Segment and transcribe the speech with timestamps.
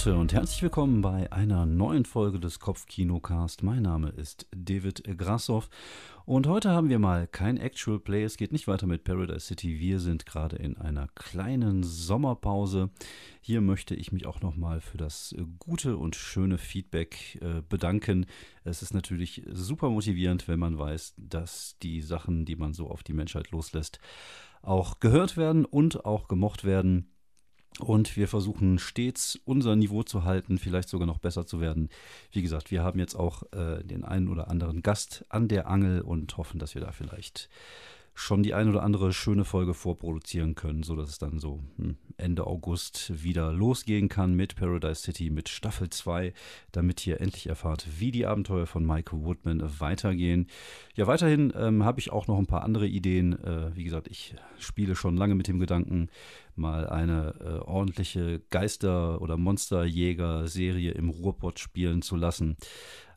[0.00, 3.62] Leute und herzlich willkommen bei einer neuen Folge des Kopfkinocast.
[3.62, 5.68] Mein Name ist David Grassoff
[6.24, 8.24] und heute haben wir mal kein Actual Play.
[8.24, 9.78] Es geht nicht weiter mit Paradise City.
[9.78, 12.88] Wir sind gerade in einer kleinen Sommerpause.
[13.42, 18.24] Hier möchte ich mich auch nochmal für das gute und schöne Feedback äh, bedanken.
[18.64, 23.02] Es ist natürlich super motivierend, wenn man weiß, dass die Sachen, die man so auf
[23.02, 24.00] die Menschheit loslässt,
[24.62, 27.12] auch gehört werden und auch gemocht werden.
[27.78, 31.88] Und wir versuchen stets unser Niveau zu halten, vielleicht sogar noch besser zu werden.
[32.32, 36.02] Wie gesagt, wir haben jetzt auch äh, den einen oder anderen Gast an der Angel
[36.02, 37.48] und hoffen, dass wir da vielleicht
[38.14, 42.46] schon die ein oder andere schöne Folge vorproduzieren können, sodass es dann so hm, Ende
[42.46, 46.32] August wieder losgehen kann mit Paradise City, mit Staffel 2,
[46.72, 50.48] damit ihr endlich erfahrt, wie die Abenteuer von Michael Woodman weitergehen.
[50.94, 53.42] Ja, weiterhin ähm, habe ich auch noch ein paar andere Ideen.
[53.42, 56.08] Äh, wie gesagt, ich spiele schon lange mit dem Gedanken,
[56.56, 62.56] mal eine äh, ordentliche Geister- oder Monsterjäger-Serie im Ruhrpott spielen zu lassen.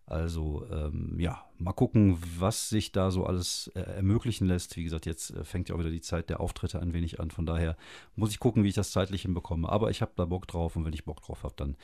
[0.05, 4.75] Also ähm, ja, mal gucken, was sich da so alles äh, ermöglichen lässt.
[4.75, 7.31] Wie gesagt, jetzt äh, fängt ja auch wieder die Zeit der Auftritte ein wenig an.
[7.31, 7.78] Von daher
[8.16, 9.69] muss ich gucken, wie ich das zeitlich hinbekomme.
[9.69, 11.75] Aber ich habe da Bock drauf und wenn ich Bock drauf habe, dann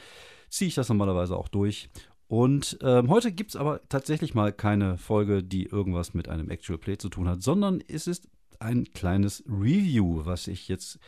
[0.50, 1.90] ziehe ich das normalerweise auch durch.
[2.28, 6.78] Und ähm, heute gibt es aber tatsächlich mal keine Folge, die irgendwas mit einem Actual
[6.78, 11.00] Play zu tun hat, sondern es ist ein kleines Review, was ich jetzt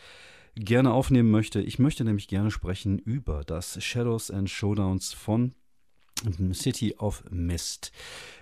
[0.55, 1.61] gerne aufnehmen möchte.
[1.61, 5.53] Ich möchte nämlich gerne sprechen über das Shadows and Showdowns von
[6.53, 7.91] City of Mist.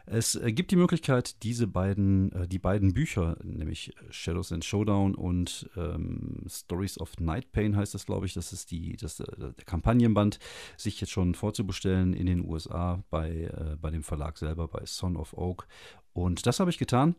[0.05, 5.15] Es äh, gibt die Möglichkeit, diese beiden, äh, die beiden Bücher, nämlich Shadows and Showdown
[5.15, 9.25] und ähm, Stories of Night Pain heißt das, glaube ich, das ist die, das, äh,
[9.37, 10.39] der Kampagnenband,
[10.77, 15.15] sich jetzt schon vorzubestellen in den USA bei, äh, bei dem Verlag selber, bei Son
[15.15, 15.67] of Oak.
[16.13, 17.15] Und das habe ich getan.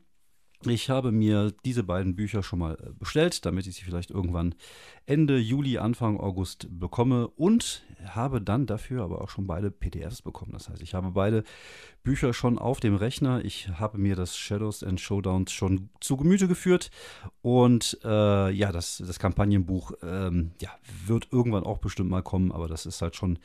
[0.66, 4.54] Ich habe mir diese beiden Bücher schon mal äh, bestellt, damit ich sie vielleicht irgendwann
[5.06, 10.52] Ende Juli, Anfang August bekomme und habe dann dafür aber auch schon beide PDFs bekommen.
[10.52, 11.44] Das heißt, ich habe beide
[12.02, 13.42] Bücher schon auf dem Rechner.
[13.42, 16.90] Ich habe mir das Shadows and Showdowns schon zu Gemüte geführt
[17.40, 20.70] und äh, ja, das, das Kampagnenbuch ähm, ja,
[21.06, 23.38] wird irgendwann auch bestimmt mal kommen, aber das ist halt schon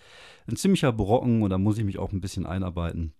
[0.48, 3.14] ein ziemlicher Brocken und da muss ich mich auch ein bisschen einarbeiten.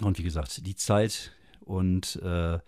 [0.00, 1.32] Und wie gesagt, die Zeit,
[1.64, 2.58] und äh,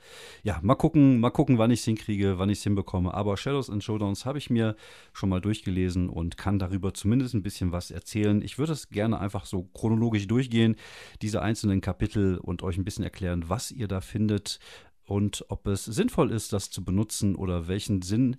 [0.43, 3.13] ja, mal gucken, mal gucken, wann ich es hinkriege, wann ich es hinbekomme.
[3.15, 4.77] Aber Shadows and Showdowns habe ich mir
[5.13, 8.43] schon mal durchgelesen und kann darüber zumindest ein bisschen was erzählen.
[8.43, 10.77] Ich würde es gerne einfach so chronologisch durchgehen,
[11.23, 14.59] diese einzelnen Kapitel und euch ein bisschen erklären, was ihr da findet
[15.07, 18.37] und ob es sinnvoll ist, das zu benutzen oder welchen Sinn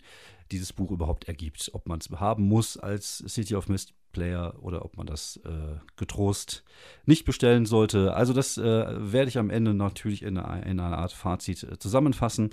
[0.52, 1.70] dieses Buch überhaupt ergibt.
[1.74, 5.78] Ob man es haben muss als City of Mist Player oder ob man das äh,
[5.96, 6.64] getrost
[7.06, 8.14] nicht bestellen sollte.
[8.14, 12.50] Also das äh, werde ich am Ende natürlich in, in einer Art Fazit äh, zusammenfassen.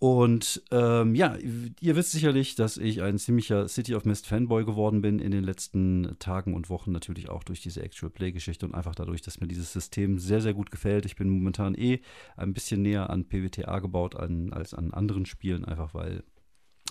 [0.00, 1.36] Und ähm, ja,
[1.80, 5.42] ihr wisst sicherlich, dass ich ein ziemlicher City of Mist Fanboy geworden bin in den
[5.42, 9.48] letzten Tagen und Wochen, natürlich auch durch diese Actual Play-Geschichte und einfach dadurch, dass mir
[9.48, 11.04] dieses System sehr, sehr gut gefällt.
[11.04, 12.00] Ich bin momentan eh
[12.36, 16.22] ein bisschen näher an PWTA gebaut an, als an anderen Spielen, einfach weil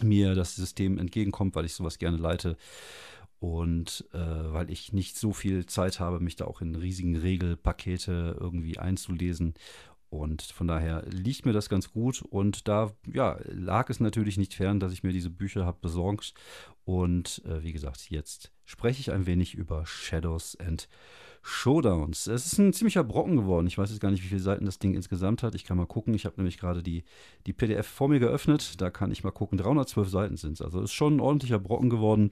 [0.01, 2.57] mir das System entgegenkommt, weil ich sowas gerne leite
[3.39, 8.37] und äh, weil ich nicht so viel Zeit habe, mich da auch in riesigen Regelpakete
[8.39, 9.53] irgendwie einzulesen.
[10.09, 12.21] Und von daher liegt mir das ganz gut.
[12.21, 16.33] Und da ja, lag es natürlich nicht fern, dass ich mir diese Bücher habe besorgt.
[16.85, 20.87] Und äh, wie gesagt, jetzt spreche ich ein wenig über Shadows and
[21.49, 22.27] Showdowns.
[22.27, 23.67] Es ist ein ziemlicher Brocken geworden.
[23.67, 25.55] Ich weiß jetzt gar nicht, wie viele Seiten das Ding insgesamt hat.
[25.55, 26.13] Ich kann mal gucken.
[26.13, 27.05] Ich habe nämlich gerade die,
[27.45, 28.81] die PDF vor mir geöffnet.
[28.81, 29.57] Da kann ich mal gucken.
[29.57, 30.61] 312 Seiten sind es.
[30.61, 32.31] Also ist schon ein ordentlicher Brocken geworden.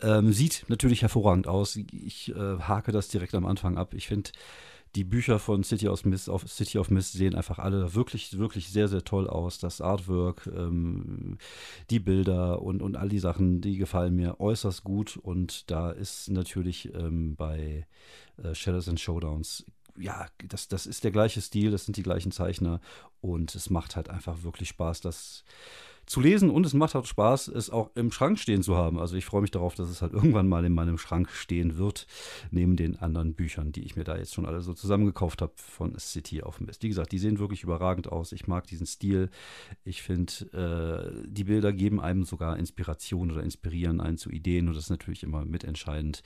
[0.00, 1.76] Ähm, sieht natürlich hervorragend aus.
[1.76, 3.92] Ich äh, hake das direkt am Anfang ab.
[3.92, 4.30] Ich finde,
[4.94, 8.68] die Bücher von City of Mist, auf City of Mist sehen einfach alle wirklich, wirklich
[8.68, 9.58] sehr, sehr toll aus.
[9.58, 11.38] Das Artwork, ähm,
[11.90, 15.16] die Bilder und, und all die Sachen, die gefallen mir äußerst gut.
[15.16, 17.86] Und da ist natürlich ähm, bei
[18.42, 19.64] äh, Shadows and Showdowns
[19.98, 22.80] ja, das, das ist der gleiche Stil, das sind die gleichen Zeichner
[23.20, 25.44] und es macht halt einfach wirklich Spaß, das
[26.06, 28.98] zu lesen und es macht auch Spaß, es auch im Schrank stehen zu haben.
[28.98, 32.06] Also ich freue mich darauf, dass es halt irgendwann mal in meinem Schrank stehen wird,
[32.50, 35.98] neben den anderen Büchern, die ich mir da jetzt schon alle so zusammengekauft habe von
[35.98, 36.82] City auf Mist.
[36.82, 38.32] Wie gesagt, die sehen wirklich überragend aus.
[38.32, 39.30] Ich mag diesen Stil.
[39.84, 44.74] Ich finde, äh, die Bilder geben einem sogar Inspiration oder inspirieren einen zu Ideen und
[44.74, 46.22] das ist natürlich immer mitentscheidend,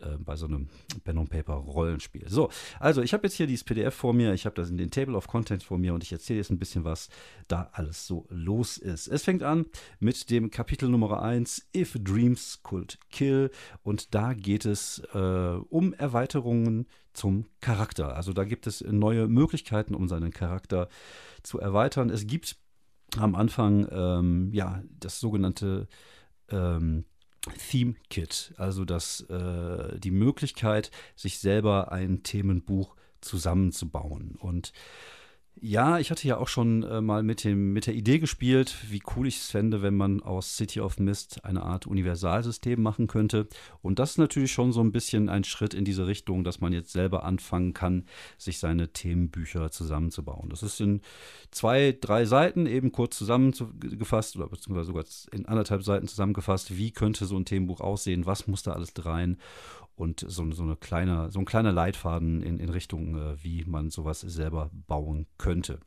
[0.00, 0.68] äh, bei so einem
[1.04, 2.28] Pen and Paper Rollenspiel.
[2.28, 4.90] So, also ich habe jetzt hier dieses PDF vor mir, ich habe das in den
[4.90, 7.08] Table of Contents vor mir und ich erzähle jetzt ein bisschen, was
[7.48, 9.08] da alles so los ist.
[9.08, 9.66] Es fängt an
[9.98, 13.50] mit dem Kapitel Nummer 1, If Dreams Could Kill
[13.82, 18.16] und da geht es äh, um Erweiterungen zum Charakter.
[18.16, 20.88] Also da gibt es neue Möglichkeiten, um seinen Charakter
[21.42, 22.10] zu erweitern.
[22.10, 22.56] Es gibt
[23.16, 25.88] am Anfang ähm, ja das sogenannte
[26.50, 27.04] ähm,
[27.70, 34.36] Theme Kit, also das, äh, die Möglichkeit, sich selber ein Themenbuch zusammenzubauen.
[34.38, 34.72] Und
[35.62, 39.02] ja, ich hatte ja auch schon äh, mal mit, dem, mit der Idee gespielt, wie
[39.14, 43.46] cool ich es fände, wenn man aus City of Mist eine Art Universalsystem machen könnte.
[43.82, 46.72] Und das ist natürlich schon so ein bisschen ein Schritt in diese Richtung, dass man
[46.72, 48.06] jetzt selber anfangen kann,
[48.38, 50.48] sich seine Themenbücher zusammenzubauen.
[50.48, 51.02] Das ist in
[51.50, 57.26] zwei, drei Seiten eben kurz zusammengefasst oder beziehungsweise sogar in anderthalb Seiten zusammengefasst, wie könnte
[57.26, 59.36] so ein Themenbuch aussehen, was muss da alles rein
[59.94, 63.90] und so, so, eine kleine, so ein kleiner Leitfaden in, in Richtung, äh, wie man
[63.90, 65.80] sowas selber bauen könnte.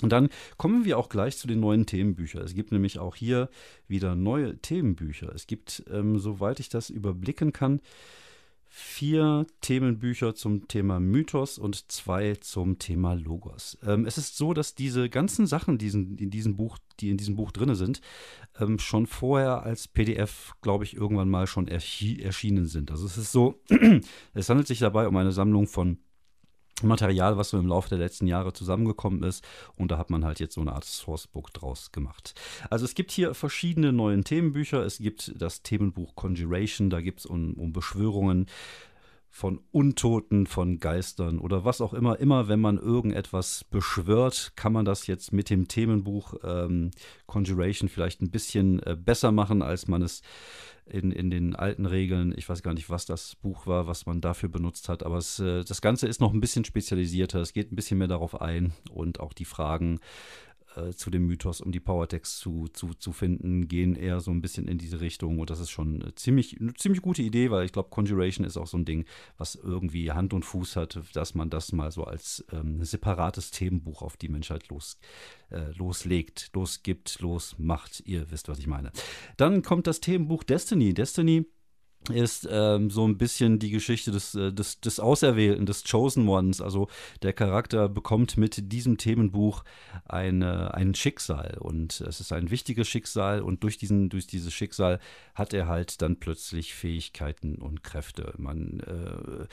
[0.00, 2.42] Und dann kommen wir auch gleich zu den neuen Themenbüchern.
[2.42, 3.48] Es gibt nämlich auch hier
[3.88, 5.34] wieder neue Themenbücher.
[5.34, 7.80] Es gibt, ähm, soweit ich das überblicken kann,
[8.68, 13.78] vier Themenbücher zum Thema Mythos und zwei zum Thema Logos.
[13.84, 17.36] Ähm, es ist so, dass diese ganzen Sachen, die in diesem Buch, die in diesem
[17.36, 18.00] Buch drin sind,
[18.60, 22.90] ähm, schon vorher als PDF, glaube ich, irgendwann mal schon erschienen sind.
[22.90, 23.60] Also es ist so,
[24.34, 25.98] es handelt sich dabei um eine Sammlung von
[26.82, 29.44] Material, was so im Laufe der letzten Jahre zusammengekommen ist.
[29.76, 32.34] Und da hat man halt jetzt so eine Art Sourcebook draus gemacht.
[32.70, 34.84] Also es gibt hier verschiedene neue Themenbücher.
[34.84, 38.46] Es gibt das Themenbuch Conjuration, da gibt es um, um Beschwörungen
[39.30, 42.18] von Untoten, von Geistern oder was auch immer.
[42.18, 46.90] Immer wenn man irgendetwas beschwört, kann man das jetzt mit dem Themenbuch ähm,
[47.26, 50.22] Conjuration vielleicht ein bisschen äh, besser machen, als man es
[50.86, 52.34] in, in den alten Regeln.
[52.36, 55.38] Ich weiß gar nicht, was das Buch war, was man dafür benutzt hat, aber es,
[55.38, 57.40] äh, das Ganze ist noch ein bisschen spezialisierter.
[57.40, 60.00] Es geht ein bisschen mehr darauf ein und auch die Fragen
[60.76, 64.40] äh, zu dem Mythos, um die Powertext zu, zu, zu finden, gehen eher so ein
[64.40, 65.38] bisschen in diese Richtung.
[65.38, 68.56] Und das ist schon eine ziemlich, eine ziemlich gute Idee, weil ich glaube, Conjuration ist
[68.56, 69.04] auch so ein Ding,
[69.36, 74.02] was irgendwie Hand und Fuß hat, dass man das mal so als ähm, separates Themenbuch
[74.02, 74.98] auf die Menschheit los,
[75.50, 78.02] äh, loslegt, losgibt, losmacht.
[78.04, 78.92] Ihr wisst, was ich meine.
[79.36, 80.94] Dann kommt das Themenbuch Destiny.
[80.94, 81.46] Destiny
[82.10, 86.60] ist ähm, so ein bisschen die Geschichte des, äh, des, des Auserwählten, des Chosen Ones.
[86.60, 86.88] Also
[87.22, 89.64] der Charakter bekommt mit diesem Themenbuch
[90.04, 95.00] eine, ein Schicksal und es ist ein wichtiges Schicksal und durch, diesen, durch dieses Schicksal
[95.34, 98.32] hat er halt dann plötzlich Fähigkeiten und Kräfte.
[98.38, 99.46] Man äh,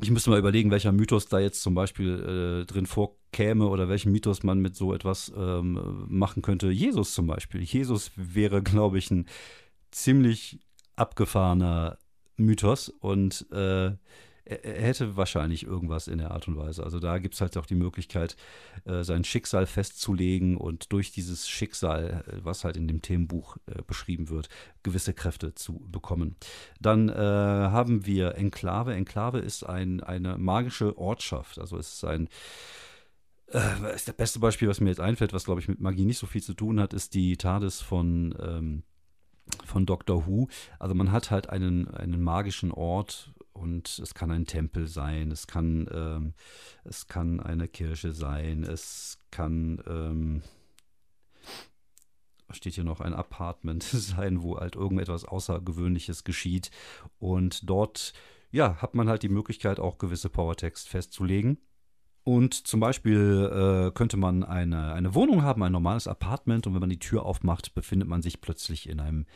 [0.00, 4.10] ich müsste mal überlegen, welcher Mythos da jetzt zum Beispiel äh, drin vorkäme oder welchen
[4.10, 6.68] Mythos man mit so etwas ähm, machen könnte.
[6.70, 7.62] Jesus zum Beispiel.
[7.62, 9.26] Jesus wäre, glaube ich, ein
[9.92, 10.58] ziemlich
[10.96, 11.98] abgefahrener
[12.36, 13.92] Mythos und äh,
[14.46, 16.84] er, hätte wahrscheinlich irgendwas in der Art und Weise.
[16.84, 18.36] Also da gibt es halt auch die Möglichkeit,
[18.84, 23.82] äh, sein Schicksal festzulegen und durch dieses Schicksal, äh, was halt in dem Themenbuch äh,
[23.86, 24.48] beschrieben wird,
[24.82, 26.36] gewisse Kräfte zu bekommen.
[26.80, 28.94] Dann äh, haben wir Enklave.
[28.94, 31.58] Enklave ist ein, eine magische Ortschaft.
[31.58, 32.28] Also es ist ein
[33.48, 36.18] äh, ist das beste Beispiel, was mir jetzt einfällt, was glaube ich mit Magie nicht
[36.18, 38.82] so viel zu tun hat, ist die TARDIS von ähm,
[39.64, 40.48] von Doctor Who.
[40.78, 45.46] Also man hat halt einen, einen magischen Ort und es kann ein Tempel sein, es
[45.46, 46.34] kann, ähm,
[46.84, 50.42] es kann eine Kirche sein, es kann, ähm,
[52.50, 56.70] steht hier noch, ein Apartment sein, wo halt irgendetwas Außergewöhnliches geschieht.
[57.18, 58.12] Und dort,
[58.50, 61.58] ja, hat man halt die Möglichkeit, auch gewisse Powertext festzulegen.
[62.24, 66.80] Und zum Beispiel äh, könnte man eine, eine Wohnung haben, ein normales Apartment, und wenn
[66.80, 69.26] man die Tür aufmacht, befindet man sich plötzlich in einem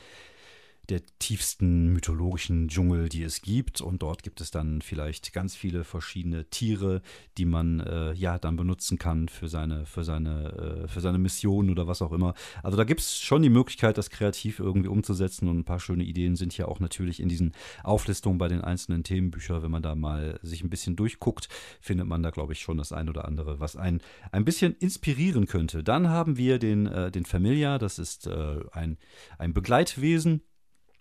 [0.89, 3.81] der tiefsten mythologischen Dschungel, die es gibt.
[3.81, 7.03] Und dort gibt es dann vielleicht ganz viele verschiedene Tiere,
[7.37, 11.69] die man äh, ja dann benutzen kann für seine, für seine, äh, für seine Mission
[11.71, 12.35] oder was auch immer.
[12.63, 15.49] Also da gibt es schon die Möglichkeit, das kreativ irgendwie umzusetzen.
[15.49, 17.53] Und ein paar schöne Ideen sind ja auch natürlich in diesen
[17.85, 19.63] Auflistungen bei den einzelnen Themenbüchern.
[19.63, 21.49] Wenn man da mal sich ein bisschen durchguckt,
[21.81, 24.01] findet man da, glaube ich, schon das ein oder andere, was einen
[24.33, 25.85] ein bisschen inspirieren könnte.
[25.85, 28.97] Dann haben wir den, äh, den Familia, das ist äh, ein,
[29.39, 30.43] ein Begleitwesen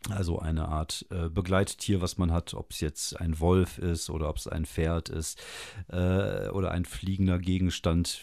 [0.10, 4.30] also eine Art äh, Begleittier, was man hat, ob es jetzt ein Wolf ist oder
[4.30, 5.42] ob es ein Pferd ist
[5.90, 8.22] äh, oder ein fliegender Gegenstand.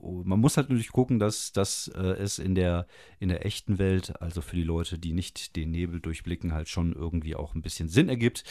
[0.00, 2.86] Man muss halt natürlich gucken, dass, dass äh, es in der,
[3.18, 6.92] in der echten Welt, also für die Leute, die nicht den Nebel durchblicken, halt schon
[6.92, 8.44] irgendwie auch ein bisschen Sinn ergibt.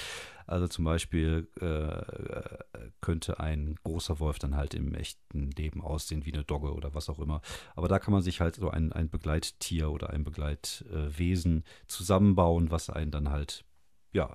[0.46, 6.34] Also zum Beispiel äh, könnte ein großer Wolf dann halt im echten Leben aussehen wie
[6.34, 7.42] eine Dogge oder was auch immer.
[7.76, 12.90] Aber da kann man sich halt so ein, ein Begleittier oder ein Begleitwesen zusammenbauen, was
[12.90, 13.66] einen dann halt
[14.14, 14.30] ja,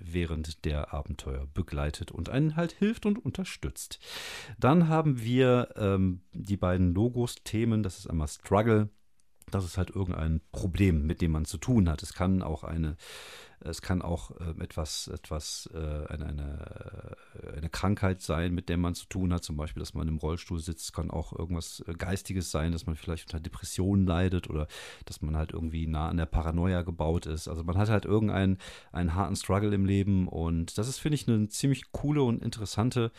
[0.00, 4.00] während der Abenteuer begleitet und einen halt hilft und unterstützt.
[4.58, 8.90] Dann haben wir ähm, die beiden Logos-Themen, das ist einmal Struggle,
[9.50, 12.02] das ist halt irgendein Problem, mit dem man zu tun hat.
[12.02, 12.96] Es kann auch eine
[13.64, 17.16] es kann auch äh, etwas, etwas, äh, eine, eine
[17.56, 19.44] eine Krankheit sein, mit der man zu tun hat.
[19.44, 22.96] Zum Beispiel, dass man im Rollstuhl sitzt, kann auch irgendwas äh, Geistiges sein, dass man
[22.96, 24.66] vielleicht unter Depressionen leidet oder
[25.04, 27.48] dass man halt irgendwie nah an der Paranoia gebaut ist.
[27.48, 28.58] Also man hat halt irgendeinen
[28.92, 33.10] einen harten Struggle im Leben und das ist, finde ich, eine ziemlich coole und interessante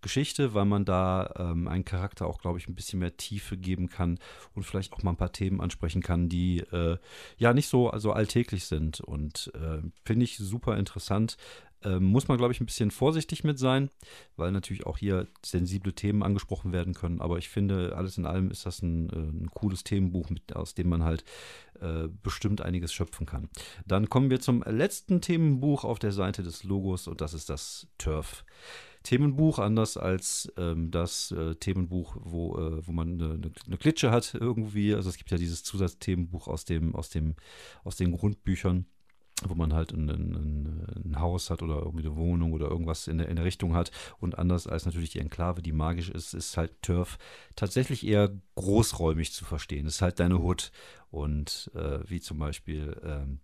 [0.00, 3.88] Geschichte, weil man da ähm, einen Charakter auch, glaube ich, ein bisschen mehr Tiefe geben
[3.88, 4.18] kann
[4.54, 6.98] und vielleicht auch mal ein paar Themen ansprechen kann, die äh,
[7.38, 11.36] ja nicht so also alltäglich sind und äh, finde ich super interessant.
[11.84, 13.90] Ähm, muss man, glaube ich, ein bisschen vorsichtig mit sein,
[14.36, 17.20] weil natürlich auch hier sensible Themen angesprochen werden können.
[17.20, 20.74] Aber ich finde, alles in allem ist das ein, äh, ein cooles Themenbuch, mit, aus
[20.74, 21.24] dem man halt
[21.80, 23.50] äh, bestimmt einiges schöpfen kann.
[23.86, 27.86] Dann kommen wir zum letzten Themenbuch auf der Seite des Logos und das ist das
[27.98, 28.44] Turf.
[29.02, 34.32] Themenbuch, anders als ähm, das äh, Themenbuch, wo, äh, wo man eine, eine, Klitsche hat
[34.32, 34.94] irgendwie.
[34.94, 37.34] Also es gibt ja dieses Zusatzthemenbuch aus dem, aus dem,
[37.84, 38.86] aus den Grundbüchern
[39.42, 43.18] wo man halt ein, ein, ein, Haus hat oder irgendwie eine Wohnung oder irgendwas in
[43.18, 43.90] der, in der Richtung hat.
[44.18, 47.18] Und anders als natürlich die Enklave, die magisch ist, ist halt Turf
[47.56, 49.84] tatsächlich eher großräumig zu verstehen.
[49.84, 50.70] Das ist halt deine Hut.
[51.10, 53.40] Und äh, wie zum Beispiel ähm,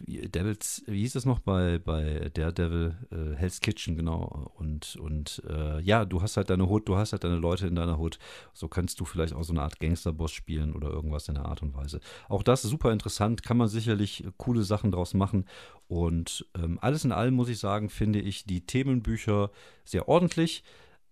[0.00, 4.52] Devils, wie hieß es noch bei, bei Daredevil, äh, Hell's Kitchen, genau.
[4.56, 7.76] Und, und äh, ja, du hast halt deine Hut, du hast halt deine Leute in
[7.76, 8.18] deiner Hut.
[8.52, 11.62] So kannst du vielleicht auch so eine Art Gangsterboss spielen oder irgendwas in der Art
[11.62, 12.00] und Weise.
[12.28, 15.46] Auch das ist super interessant, kann man sicherlich coole Sachen draus machen.
[15.86, 19.50] Und ähm, alles in allem muss ich sagen, finde ich die Themenbücher
[19.84, 20.64] sehr ordentlich.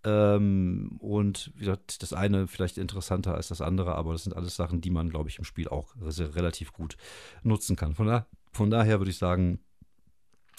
[0.04, 4.56] Ähm, und wie gesagt, das eine vielleicht interessanter als das andere, aber das sind alles
[4.56, 6.96] Sachen, die man, glaube ich, im Spiel auch relativ gut
[7.44, 7.94] nutzen kann.
[7.94, 9.60] Von daher von daher würde ich sagen,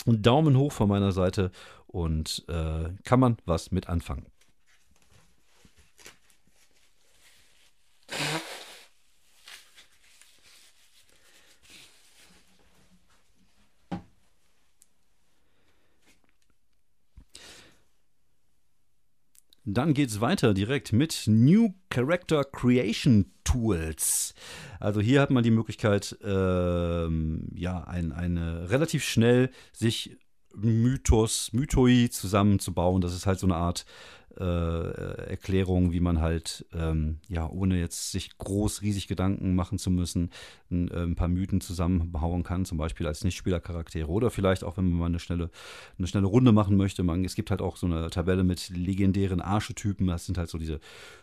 [0.06, 1.52] Daumen hoch von meiner Seite
[1.88, 4.26] und äh, kann man was mit anfangen.
[19.74, 24.34] Dann geht es weiter direkt mit New Character Creation Tools.
[24.80, 30.18] Also hier hat man die Möglichkeit, ähm, ja, ein, eine relativ schnell sich
[30.56, 33.02] Mythos, Mythoi zusammenzubauen.
[33.02, 33.86] Das ist halt so eine Art
[34.40, 39.92] äh, Erklärung, wie man halt, ähm, ja, ohne jetzt sich groß, riesig Gedanken machen zu
[39.92, 40.32] müssen,
[40.72, 44.90] ein, äh, ein paar Mythen zusammenbauen kann, zum Beispiel als Nichtspielercharaktere oder vielleicht auch, wenn
[44.90, 45.50] man mal eine schnelle,
[45.98, 47.04] eine schnelle Runde machen möchte.
[47.04, 50.08] Man, es gibt halt auch so eine Tabelle mit legendären Archetypen.
[50.08, 50.80] Das sind halt so diese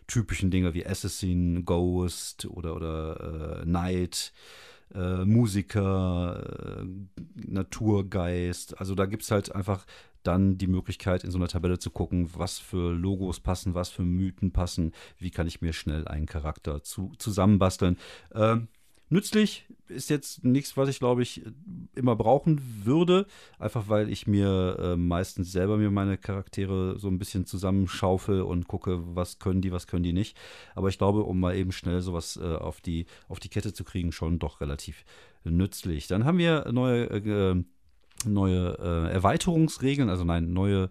[0.07, 4.33] typischen Dinge wie Assassin, Ghost oder, oder äh, Knight
[4.95, 6.85] äh, Musiker, äh,
[7.35, 8.79] Naturgeist.
[8.79, 9.87] Also da gibt es halt einfach
[10.23, 14.03] dann die Möglichkeit, in so einer Tabelle zu gucken, was für Logos passen, was für
[14.03, 17.97] Mythen passen, wie kann ich mir schnell einen Charakter zu, zusammenbasteln.
[18.35, 18.69] Ähm,
[19.09, 21.43] nützlich ist jetzt nichts, was ich glaube ich
[22.01, 23.27] immer brauchen würde,
[23.59, 28.67] einfach weil ich mir äh, meistens selber mir meine Charaktere so ein bisschen zusammenschaufel und
[28.67, 30.37] gucke, was können die, was können die nicht.
[30.75, 33.85] Aber ich glaube, um mal eben schnell sowas äh, auf, die, auf die Kette zu
[33.85, 35.05] kriegen, schon doch relativ
[35.45, 36.09] nützlich.
[36.09, 37.63] Dann haben wir neue äh,
[38.27, 40.89] neue äh, Erweiterungsregeln, also nein, neue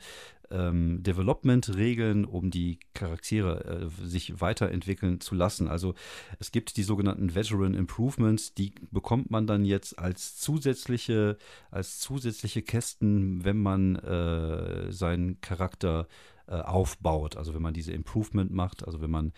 [0.51, 5.67] ähm, Development-Regeln, um die Charaktere äh, sich weiterentwickeln zu lassen.
[5.67, 5.93] Also
[6.39, 11.37] es gibt die sogenannten Veteran Improvements, die bekommt man dann jetzt als zusätzliche,
[11.71, 16.07] als zusätzliche Kästen, wenn man äh, seinen Charakter
[16.47, 17.37] äh, aufbaut.
[17.37, 19.33] Also wenn man diese Improvement macht, also wenn man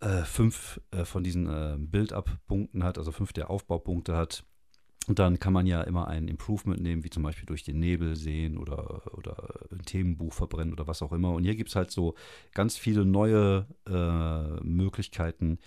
[0.00, 4.44] äh, fünf äh, von diesen äh, Build-up-Punkten hat, also fünf der Aufbaupunkte hat,
[5.06, 8.16] und dann kann man ja immer ein Improvement nehmen, wie zum Beispiel durch den Nebel
[8.16, 11.32] sehen oder, oder ein Themenbuch verbrennen oder was auch immer.
[11.32, 12.14] Und hier gibt es halt so
[12.52, 15.58] ganz viele neue äh, Möglichkeiten,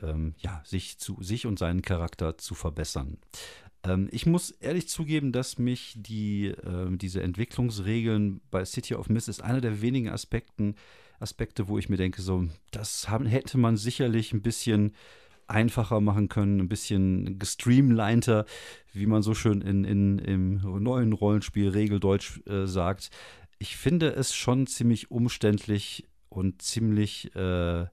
[0.00, 3.18] ähm, ja, sich, zu, sich und seinen Charakter zu verbessern.
[3.84, 9.28] Ähm, ich muss ehrlich zugeben, dass mich die, äh, diese Entwicklungsregeln bei City of Mist
[9.28, 10.76] ist einer der wenigen Aspekten,
[11.20, 14.94] Aspekte, wo ich mir denke, so, das haben, hätte man sicherlich ein bisschen
[15.46, 18.44] einfacher machen können, ein bisschen gestreamliner,
[18.92, 23.10] wie man so schön in, in, im neuen Rollenspiel Regeldeutsch äh, sagt.
[23.58, 27.86] Ich finde es schon ziemlich umständlich und ziemlich äh,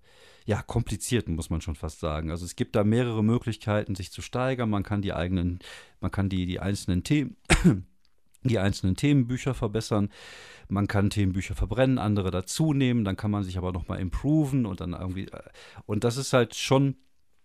[0.46, 2.32] ja, kompliziert, muss man schon fast sagen.
[2.32, 4.70] Also es gibt da mehrere Möglichkeiten, sich zu steigern.
[4.70, 5.60] Man kann die eigenen,
[6.00, 7.38] man kann die, die einzelnen Themen,
[8.44, 10.10] die einzelnen Themenbücher verbessern.
[10.68, 14.82] Man kann Themenbücher verbrennen, andere dazu nehmen, dann kann man sich aber nochmal improven und
[14.82, 15.28] dann irgendwie.
[15.28, 15.44] Äh,
[15.86, 16.96] und das ist halt schon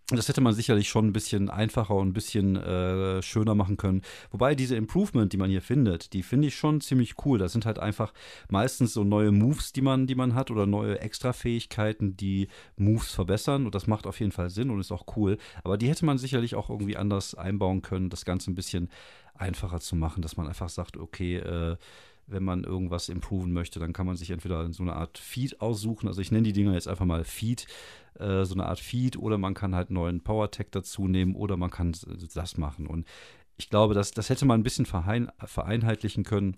[0.09, 4.03] das hätte man sicherlich schon ein bisschen einfacher und ein bisschen äh, schöner machen können.
[4.31, 7.39] Wobei diese Improvement, die man hier findet, die finde ich schon ziemlich cool.
[7.39, 8.13] Das sind halt einfach
[8.49, 12.47] meistens so neue Moves, die man, die man hat oder neue Extrafähigkeiten, die
[12.77, 13.67] Moves verbessern.
[13.67, 15.39] Und das macht auf jeden Fall Sinn und ist auch cool.
[15.65, 18.91] Aber die hätte man sicherlich auch irgendwie anders einbauen können, das Ganze ein bisschen
[19.35, 21.77] einfacher zu machen, dass man einfach sagt, okay, äh,
[22.27, 26.09] wenn man irgendwas improven möchte, dann kann man sich entweder so eine Art Feed aussuchen.
[26.09, 27.67] Also ich nenne die Dinger jetzt einfach mal Feed,
[28.19, 31.57] äh, so eine Art Feed, oder man kann halt neuen Power Tag dazu nehmen oder
[31.57, 31.95] man kann
[32.35, 32.87] das machen.
[32.87, 33.07] Und
[33.59, 36.57] ich glaube, das, das hätte man ein bisschen verein, vereinheitlichen können.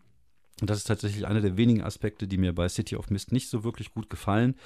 [0.60, 3.48] Und das ist tatsächlich einer der wenigen Aspekte, die mir bei City of Mist nicht
[3.48, 4.56] so wirklich gut gefallen.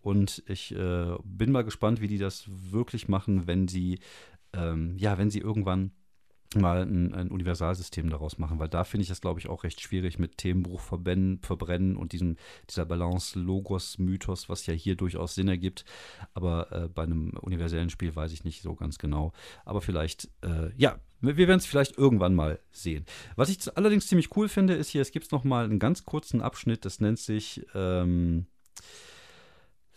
[0.00, 3.98] Und ich äh, bin mal gespannt, wie die das wirklich machen, wenn sie,
[4.54, 5.92] ähm, ja, wenn sie irgendwann
[6.56, 9.80] mal ein, ein, Universalsystem daraus machen, weil da finde ich das, glaube ich, auch recht
[9.80, 12.36] schwierig mit Themenbruch verbrennen, verbrennen und diesem,
[12.68, 15.84] dieser Balance Logos-Mythos, was ja hier durchaus Sinn ergibt.
[16.34, 19.32] Aber äh, bei einem universellen Spiel weiß ich nicht so ganz genau.
[19.64, 23.06] Aber vielleicht, äh, ja, wir werden es vielleicht irgendwann mal sehen.
[23.36, 26.42] Was ich allerdings ziemlich cool finde, ist hier, es gibt noch mal einen ganz kurzen
[26.42, 28.46] Abschnitt, das nennt sich ähm,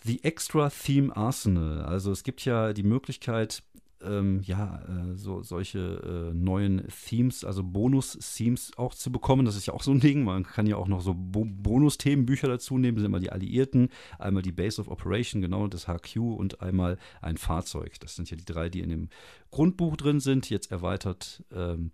[0.03, 1.81] The Extra Theme Arsenal.
[1.81, 3.63] Also es gibt ja die Möglichkeit,
[4.05, 9.45] ähm, ja, äh, so, solche äh, neuen Themes, also Bonus-Themes auch zu bekommen.
[9.45, 10.23] Das ist ja auch so ein Ding.
[10.23, 12.95] Man kann ja auch noch so Bo Bonus-Themenbücher dazu nehmen.
[12.95, 16.97] Das sind immer die Alliierten, einmal die Base of Operation, genau, das HQ und einmal
[17.21, 17.99] ein Fahrzeug.
[17.99, 19.09] Das sind ja die drei, die in dem
[19.51, 20.49] Grundbuch drin sind.
[20.49, 21.43] Jetzt erweitert.
[21.51, 21.91] Ähm,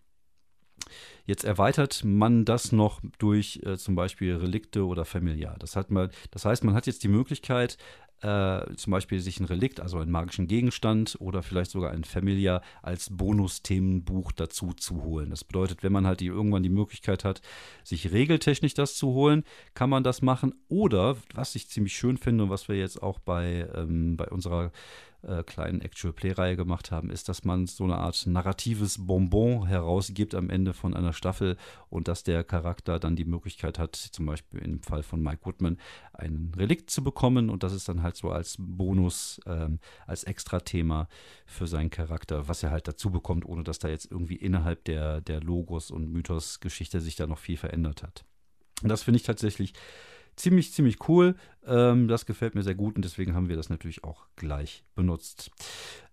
[1.26, 5.56] Jetzt erweitert man das noch durch äh, zum Beispiel Relikte oder Familiar.
[5.60, 7.78] Das, hat man, das heißt, man hat jetzt die Möglichkeit,
[8.22, 12.62] äh, zum Beispiel sich ein Relikt, also einen magischen Gegenstand oder vielleicht sogar ein Familiar
[12.82, 15.32] als Bonus-Themenbuch dazu zu holen.
[15.32, 17.42] Das bedeutet, wenn man halt die, irgendwann die Möglichkeit hat,
[17.84, 20.54] sich regeltechnisch das zu holen, kann man das machen.
[20.68, 24.72] Oder, was ich ziemlich schön finde und was wir jetzt auch bei, ähm, bei unserer
[25.24, 30.36] äh, kleinen Actual Play-Reihe gemacht haben, ist, dass man so eine Art narratives Bonbon herausgibt
[30.36, 31.58] am Ende von einer Staffel
[31.90, 35.78] und dass der Charakter dann die Möglichkeit hat, zum Beispiel im Fall von Mike Woodman,
[36.14, 41.08] ein Relikt zu bekommen und das ist dann halt so als Bonus, ähm, als Extra-Thema
[41.46, 45.22] für seinen Charakter, was er halt dazu bekommt, ohne dass da jetzt irgendwie innerhalb der,
[45.22, 48.26] der Logos- und Mythos-Geschichte sich da noch viel verändert hat.
[48.82, 49.74] Und das finde ich tatsächlich
[50.36, 51.36] ziemlich, ziemlich cool.
[51.66, 55.52] Ähm, das gefällt mir sehr gut und deswegen haben wir das natürlich auch gleich benutzt.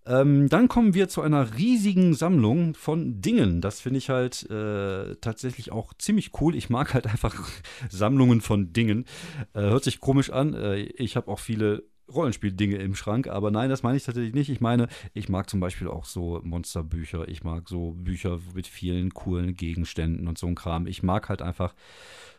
[0.06, 3.60] Ähm, dann kommen wir zu einer riesigen Sammlung von Dingen.
[3.60, 6.54] Das finde ich halt äh, tatsächlich auch ziemlich cool.
[6.54, 7.48] Ich mag halt einfach
[7.90, 9.04] Sammlungen von Dingen.
[9.52, 10.54] Äh, hört sich komisch an.
[10.54, 14.48] Äh, ich habe auch viele Rollenspieldinge im Schrank, aber nein, das meine ich tatsächlich nicht.
[14.48, 17.28] Ich meine, ich mag zum Beispiel auch so Monsterbücher.
[17.28, 20.86] Ich mag so Bücher mit vielen coolen Gegenständen und so ein Kram.
[20.86, 21.74] Ich mag halt einfach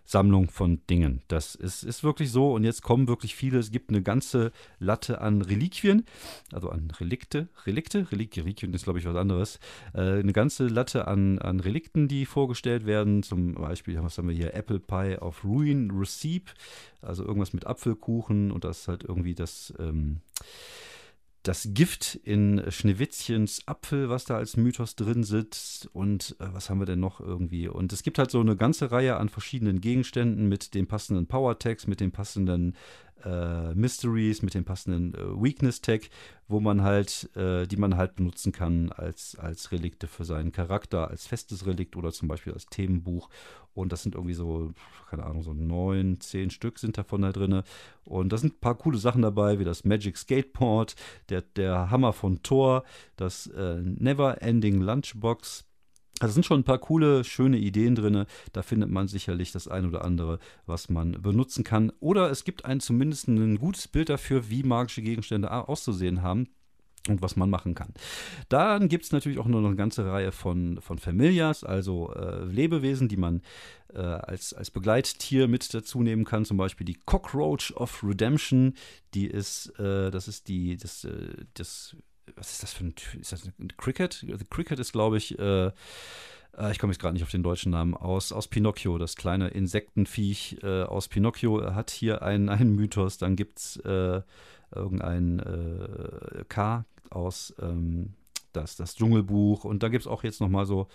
[0.09, 1.21] Sammlung von Dingen.
[1.27, 2.53] Das ist, ist wirklich so.
[2.53, 3.59] Und jetzt kommen wirklich viele.
[3.59, 6.03] Es gibt eine ganze Latte an Reliquien,
[6.51, 7.47] also an Relikte.
[7.67, 8.11] Relikte?
[8.11, 9.59] Reliquien, Reliquien ist, glaube ich, was anderes.
[9.93, 13.21] Äh, eine ganze Latte an, an Relikten, die vorgestellt werden.
[13.21, 14.55] Zum Beispiel, was haben wir hier?
[14.55, 16.55] Apple Pie of Ruin Receipt.
[17.03, 19.73] Also irgendwas mit Apfelkuchen und das ist halt irgendwie das.
[19.77, 20.21] Ähm,
[21.43, 25.89] das Gift in Schneewittchens Apfel, was da als Mythos drin sitzt.
[25.93, 27.67] Und äh, was haben wir denn noch irgendwie?
[27.67, 31.87] Und es gibt halt so eine ganze Reihe an verschiedenen Gegenständen mit den passenden Power-Tags,
[31.87, 32.75] mit den passenden
[33.25, 36.09] äh, Mysteries, mit dem passenden äh, Weakness-Tag,
[36.47, 41.09] wo man halt, äh, die man halt benutzen kann als, als Relikte für seinen Charakter,
[41.09, 43.29] als festes Relikt oder zum Beispiel als Themenbuch.
[43.73, 44.73] Und das sind irgendwie so,
[45.09, 47.61] keine Ahnung, so neun, zehn Stück sind davon da drin.
[48.03, 50.95] Und da sind ein paar coole Sachen dabei, wie das Magic Skateboard,
[51.29, 52.83] der, der Hammer von Thor,
[53.15, 55.68] das äh, Never Ending Lunchbox,
[56.19, 58.25] also sind schon ein paar coole, schöne Ideen drin.
[58.53, 61.91] Da findet man sicherlich das ein oder andere, was man benutzen kann.
[61.99, 66.49] Oder es gibt ein zumindest ein gutes Bild dafür, wie magische Gegenstände auszusehen haben
[67.07, 67.93] und was man machen kann.
[68.49, 73.07] Dann gibt es natürlich auch noch eine ganze Reihe von, von Familias, also äh, Lebewesen,
[73.07, 73.41] die man
[73.93, 76.45] äh, als, als Begleittier mit dazu nehmen kann.
[76.45, 78.73] Zum Beispiel die Cockroach of Redemption.
[79.13, 81.95] Die ist, äh, das ist die, das, äh, das
[82.35, 84.25] was ist das für ein, ist das ein Cricket?
[84.27, 85.71] The Cricket ist, glaube ich, äh,
[86.59, 89.49] äh, ich komme jetzt gerade nicht auf den deutschen Namen, aus, aus Pinocchio, das kleine
[89.49, 93.17] Insektenviech äh, aus Pinocchio hat hier einen, einen Mythos.
[93.17, 94.21] Dann gibt es äh,
[94.73, 98.13] irgendein äh, K aus ähm,
[98.53, 99.63] das, das Dschungelbuch.
[99.63, 100.87] Und da gibt es auch jetzt nochmal so,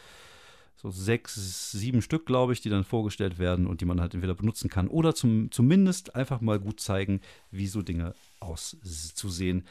[0.77, 4.35] so sechs, sieben Stück, glaube ich, die dann vorgestellt werden und die man halt entweder
[4.35, 7.21] benutzen kann oder zum, zumindest einfach mal gut zeigen,
[7.51, 9.65] wie so Dinge auszusehen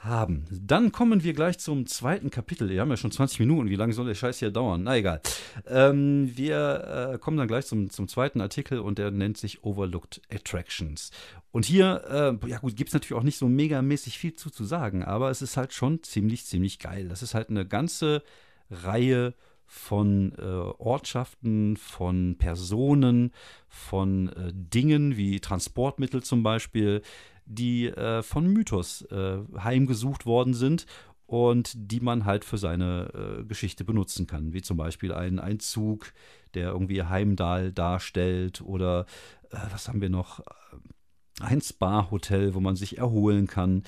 [0.00, 0.44] haben.
[0.50, 2.68] Dann kommen wir gleich zum zweiten Kapitel.
[2.68, 3.68] Wir haben ja schon 20 Minuten.
[3.68, 4.84] Wie lange soll der Scheiß hier dauern?
[4.84, 5.20] Na egal.
[5.66, 10.20] Ähm, wir äh, kommen dann gleich zum, zum zweiten Artikel und der nennt sich Overlooked
[10.32, 11.10] Attractions.
[11.50, 14.64] Und hier, äh, ja gut, gibt es natürlich auch nicht so megamäßig viel zu, zu
[14.64, 17.08] sagen, aber es ist halt schon ziemlich, ziemlich geil.
[17.08, 18.22] Das ist halt eine ganze
[18.70, 19.34] Reihe
[19.66, 23.32] von äh, Ortschaften, von Personen,
[23.68, 27.02] von äh, Dingen wie Transportmittel zum Beispiel,
[27.48, 30.86] die äh, von Mythos äh, heimgesucht worden sind
[31.26, 35.60] und die man halt für seine äh, Geschichte benutzen kann, wie zum Beispiel ein, ein
[35.60, 36.12] Zug,
[36.54, 39.06] der irgendwie Heimdall darstellt oder
[39.50, 40.40] äh, was haben wir noch?
[41.40, 43.84] Ein Spa-Hotel, wo man sich erholen kann.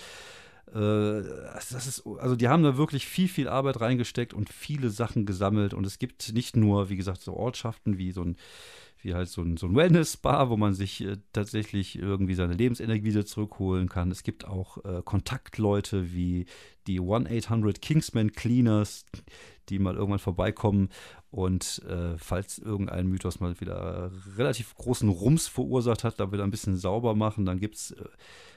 [0.73, 1.23] Äh,
[1.55, 5.75] das ist, also die haben da wirklich viel, viel Arbeit reingesteckt und viele Sachen gesammelt.
[5.75, 8.37] Und es gibt nicht nur, wie gesagt, so Ortschaften wie so ein,
[9.03, 13.05] wie halt so ein, so ein Wellness-Spa, wo man sich äh, tatsächlich irgendwie seine Lebensenergie
[13.05, 14.11] wieder zurückholen kann.
[14.11, 16.47] Es gibt auch äh, Kontaktleute wie
[16.87, 19.07] die 1-800 Kingsman Cleaners,
[19.69, 20.89] die mal irgendwann vorbeikommen
[21.31, 26.51] und äh, falls irgendein Mythos mal wieder relativ großen Rums verursacht hat, da wieder ein
[26.51, 28.05] bisschen sauber machen, dann gibt es äh,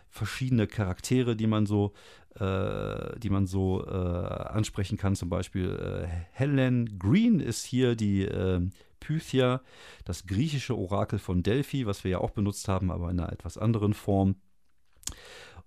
[0.10, 1.94] verschiedene Charaktere, die man so,
[2.40, 5.16] äh, die man so äh, ansprechen kann.
[5.16, 8.62] Zum Beispiel äh, Helen Green ist hier die äh,
[9.04, 9.62] Pythia,
[10.06, 13.58] das griechische Orakel von Delphi, was wir ja auch benutzt haben, aber in einer etwas
[13.58, 14.36] anderen Form.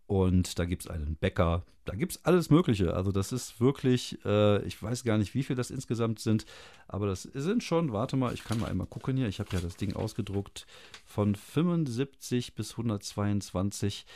[0.07, 2.95] Und da gibt es einen Bäcker, da gibt es alles Mögliche.
[2.95, 6.47] Also das ist wirklich, äh, ich weiß gar nicht, wie viel das insgesamt sind,
[6.89, 9.61] aber das sind schon, warte mal, ich kann mal einmal gucken hier, ich habe ja
[9.61, 10.67] das Ding ausgedruckt,
[11.05, 14.07] von 75 bis 122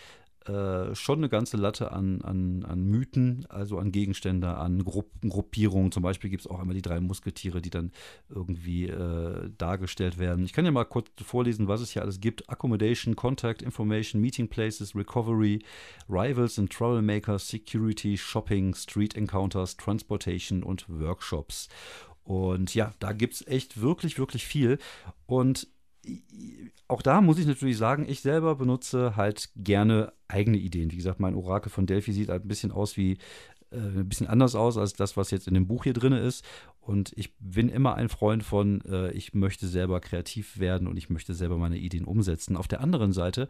[0.47, 5.93] äh, schon eine ganze Latte an, an, an Mythen, also an Gegenstände, an Gruppen, Gruppierungen.
[5.93, 7.93] Zum Beispiel gibt es auch immer die drei Musketiere, die dann
[8.29, 10.45] irgendwie äh, dargestellt werden.
[10.45, 12.49] Ich kann ja mal kurz vorlesen, was es hier alles gibt.
[12.49, 15.63] Accommodation, Contact, Information, Meeting Places, Recovery,
[16.09, 21.69] Rivals and Troublemakers, Security, Shopping, Street Encounters, Transportation und Workshops.
[22.25, 24.79] Und ja, da gibt es echt wirklich, wirklich viel.
[25.27, 25.69] Und
[26.89, 30.91] auch da muss ich natürlich sagen, ich selber benutze halt gerne eigene Ideen.
[30.91, 33.19] Wie gesagt, mein Orakel von Delphi sieht halt ein bisschen aus wie
[33.71, 36.45] äh, ein bisschen anders aus als das, was jetzt in dem Buch hier drin ist.
[36.81, 41.11] Und ich bin immer ein Freund von, äh, ich möchte selber kreativ werden und ich
[41.11, 42.57] möchte selber meine Ideen umsetzen.
[42.57, 43.49] Auf der anderen Seite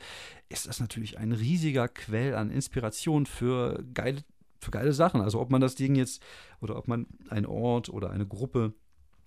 [0.48, 4.22] ist das natürlich ein riesiger Quell an Inspiration für geile,
[4.58, 5.22] für geile Sachen.
[5.22, 6.22] Also ob man das Ding jetzt
[6.60, 8.74] oder ob man einen Ort oder eine Gruppe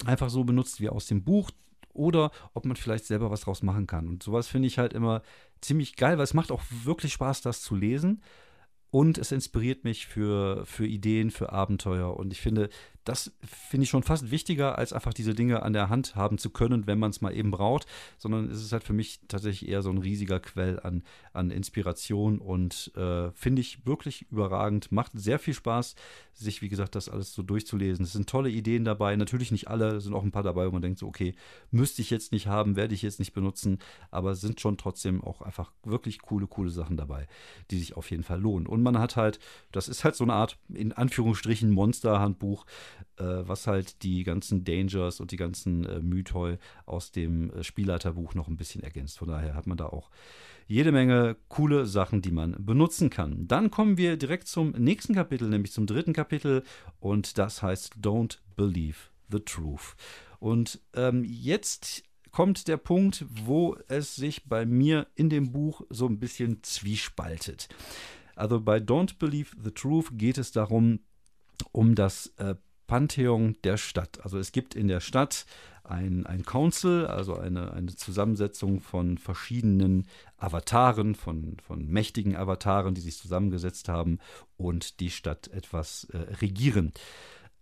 [0.06, 1.50] einfach so benutzt wie aus dem Buch,
[1.94, 4.08] oder ob man vielleicht selber was draus machen kann.
[4.08, 5.22] Und sowas finde ich halt immer
[5.62, 8.22] ziemlich geil, weil es macht auch wirklich Spaß, das zu lesen.
[8.90, 12.16] Und es inspiriert mich für, für Ideen, für Abenteuer.
[12.16, 12.70] Und ich finde,
[13.04, 16.50] das finde ich schon fast wichtiger, als einfach diese Dinge an der Hand haben zu
[16.50, 17.86] können, wenn man es mal eben braucht,
[18.18, 22.40] sondern es ist halt für mich tatsächlich eher so ein riesiger Quell an, an Inspiration
[22.40, 24.92] und äh, finde ich wirklich überragend.
[24.92, 25.96] Macht sehr viel Spaß,
[26.34, 28.06] sich, wie gesagt, das alles so durchzulesen.
[28.06, 30.72] Es sind tolle Ideen dabei, natürlich nicht alle, es sind auch ein paar dabei, wo
[30.72, 31.36] man denkt, so, okay,
[31.72, 33.80] müsste ich jetzt nicht haben, werde ich jetzt nicht benutzen,
[34.12, 37.28] aber es sind schon trotzdem auch einfach wirklich coole, coole Sachen dabei,
[37.70, 38.68] die sich auf jeden Fall lohnen.
[38.68, 39.40] Und man hat halt,
[39.72, 42.66] das ist halt so eine Art, in Anführungsstrichen, Monster-Handbuch,
[43.18, 48.48] was halt die ganzen Dangers und die ganzen äh, Mythoi aus dem äh, Spielleiterbuch noch
[48.48, 49.18] ein bisschen ergänzt.
[49.18, 50.10] Von daher hat man da auch
[50.68, 53.48] jede Menge coole Sachen, die man benutzen kann.
[53.48, 56.64] Dann kommen wir direkt zum nächsten Kapitel, nämlich zum dritten Kapitel
[57.00, 58.98] und das heißt Don't Believe
[59.30, 59.96] the Truth.
[60.40, 66.08] Und ähm, jetzt kommt der Punkt, wo es sich bei mir in dem Buch so
[66.08, 67.70] ein bisschen zwiespaltet.
[68.36, 71.00] Also bei Don't Believe the Truth geht es darum,
[71.72, 72.56] um das äh,
[72.94, 74.20] Pantheon der Stadt.
[74.24, 75.48] Also es gibt in der Stadt
[75.84, 80.06] ein, ein Council, also eine, eine Zusammensetzung von verschiedenen
[80.38, 84.20] Avataren, von, von mächtigen Avataren, die sich zusammengesetzt haben
[84.58, 86.94] und die Stadt etwas äh, regieren.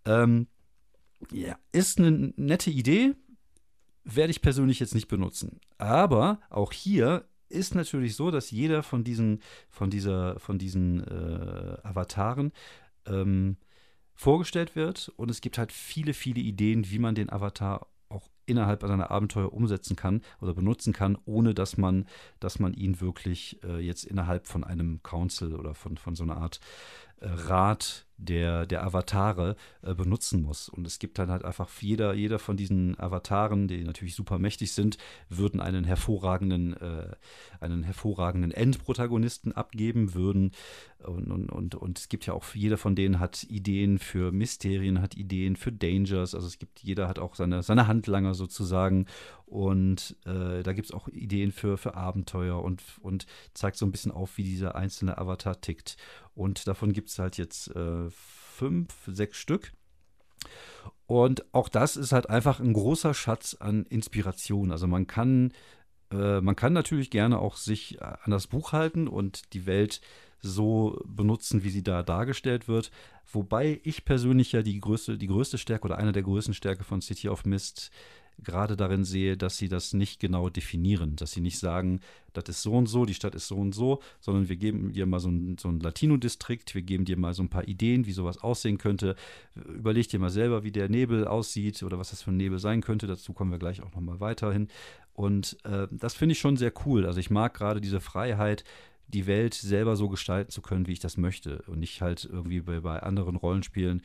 [0.04, 0.48] Ähm,
[1.30, 3.14] ja, ist eine nette Idee,
[4.04, 5.60] werde ich persönlich jetzt nicht benutzen.
[5.78, 9.40] Aber auch hier ist natürlich so, dass jeder von diesen,
[9.70, 12.52] von dieser, von diesen äh, Avataren
[13.06, 13.56] ähm,
[14.22, 15.12] vorgestellt wird.
[15.16, 19.52] Und es gibt halt viele, viele Ideen, wie man den Avatar auch innerhalb seiner Abenteuer
[19.52, 22.06] umsetzen kann oder benutzen kann, ohne dass man,
[22.38, 26.36] dass man ihn wirklich äh, jetzt innerhalb von einem Council oder von, von so einer
[26.36, 26.60] Art
[27.22, 30.68] Rat der, der Avatare äh, benutzen muss.
[30.68, 34.72] Und es gibt dann halt einfach jeder, jeder von diesen Avataren, die natürlich super mächtig
[34.72, 34.96] sind,
[35.28, 37.16] würden einen hervorragenden, äh,
[37.60, 40.52] einen hervorragenden Endprotagonisten abgeben, würden
[41.04, 45.02] und, und, und, und es gibt ja auch, jeder von denen hat Ideen für Mysterien,
[45.02, 49.06] hat Ideen für Dangers, also es gibt, jeder hat auch seine, seine Handlanger sozusagen
[49.52, 53.92] und äh, da gibt es auch Ideen für, für Abenteuer und, und zeigt so ein
[53.92, 55.98] bisschen auf, wie dieser einzelne Avatar tickt.
[56.34, 59.72] Und davon gibt es halt jetzt äh, fünf, sechs Stück.
[61.04, 64.72] Und auch das ist halt einfach ein großer Schatz an Inspiration.
[64.72, 65.52] Also man kann,
[66.10, 70.00] äh, man kann natürlich gerne auch sich an das Buch halten und die Welt
[70.40, 72.90] so benutzen, wie sie da dargestellt wird.
[73.30, 77.02] Wobei ich persönlich ja die größte, die größte Stärke oder eine der größten Stärke von
[77.02, 77.90] City of Mist
[78.38, 82.00] gerade darin sehe, dass sie das nicht genau definieren, dass sie nicht sagen,
[82.32, 85.06] das ist so und so, die Stadt ist so und so, sondern wir geben dir
[85.06, 88.38] mal so ein, so Latino-Distrikt, wir geben dir mal so ein paar Ideen, wie sowas
[88.38, 89.14] aussehen könnte.
[89.54, 92.80] Überleg dir mal selber, wie der Nebel aussieht oder was das für ein Nebel sein
[92.80, 93.06] könnte.
[93.06, 94.68] Dazu kommen wir gleich auch nochmal weiterhin.
[95.14, 97.06] Und äh, das finde ich schon sehr cool.
[97.06, 98.64] Also ich mag gerade diese Freiheit,
[99.08, 101.62] die Welt selber so gestalten zu können, wie ich das möchte.
[101.66, 104.02] Und nicht halt irgendwie bei, bei anderen Rollenspielen.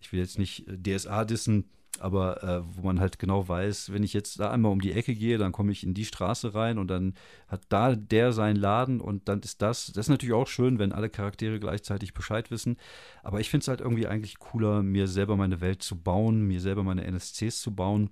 [0.00, 1.64] Ich will jetzt nicht äh, DSA dissen,
[2.00, 5.14] aber äh, wo man halt genau weiß, wenn ich jetzt da einmal um die Ecke
[5.14, 7.14] gehe, dann komme ich in die Straße rein und dann
[7.48, 9.86] hat da der seinen Laden und dann ist das.
[9.86, 12.76] Das ist natürlich auch schön, wenn alle Charaktere gleichzeitig Bescheid wissen.
[13.22, 16.60] Aber ich finde es halt irgendwie eigentlich cooler, mir selber meine Welt zu bauen, mir
[16.60, 18.10] selber meine NSCs zu bauen.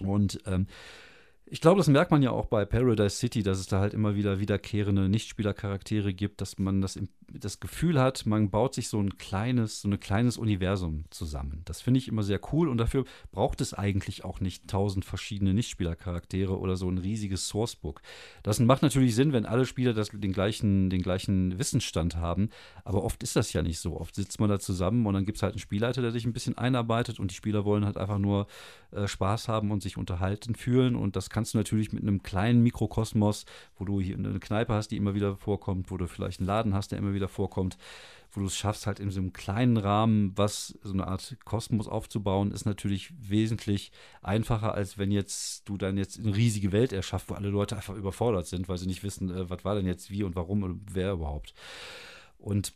[0.00, 0.66] Und ähm,
[1.48, 4.16] ich glaube, das merkt man ja auch bei Paradise City, dass es da halt immer
[4.16, 6.98] wieder wiederkehrende Nichtspielercharaktere gibt, dass man das,
[7.32, 11.62] das Gefühl hat, man baut sich so ein kleines, so ein kleines Universum zusammen.
[11.64, 15.54] Das finde ich immer sehr cool und dafür braucht es eigentlich auch nicht tausend verschiedene
[15.54, 18.02] Nichtspielercharaktere oder so ein riesiges Sourcebook.
[18.42, 22.50] Das macht natürlich Sinn, wenn alle Spieler das, den, gleichen, den gleichen Wissensstand haben,
[22.84, 24.00] aber oft ist das ja nicht so.
[24.00, 26.32] Oft sitzt man da zusammen und dann gibt es halt einen Spielleiter, der sich ein
[26.32, 28.48] bisschen einarbeitet und die Spieler wollen halt einfach nur
[28.90, 32.62] äh, Spaß haben und sich unterhalten fühlen und das kannst du natürlich mit einem kleinen
[32.62, 33.44] Mikrokosmos,
[33.78, 36.72] wo du hier eine Kneipe hast, die immer wieder vorkommt, wo du vielleicht einen Laden
[36.72, 37.76] hast, der immer wieder vorkommt,
[38.32, 41.88] wo du es schaffst, halt in so einem kleinen Rahmen, was so eine Art Kosmos
[41.88, 47.28] aufzubauen, ist natürlich wesentlich einfacher, als wenn jetzt du dann jetzt eine riesige Welt erschaffst,
[47.28, 50.10] wo alle Leute einfach überfordert sind, weil sie nicht wissen, äh, was war denn jetzt
[50.10, 51.52] wie und warum und wer überhaupt.
[52.38, 52.72] Und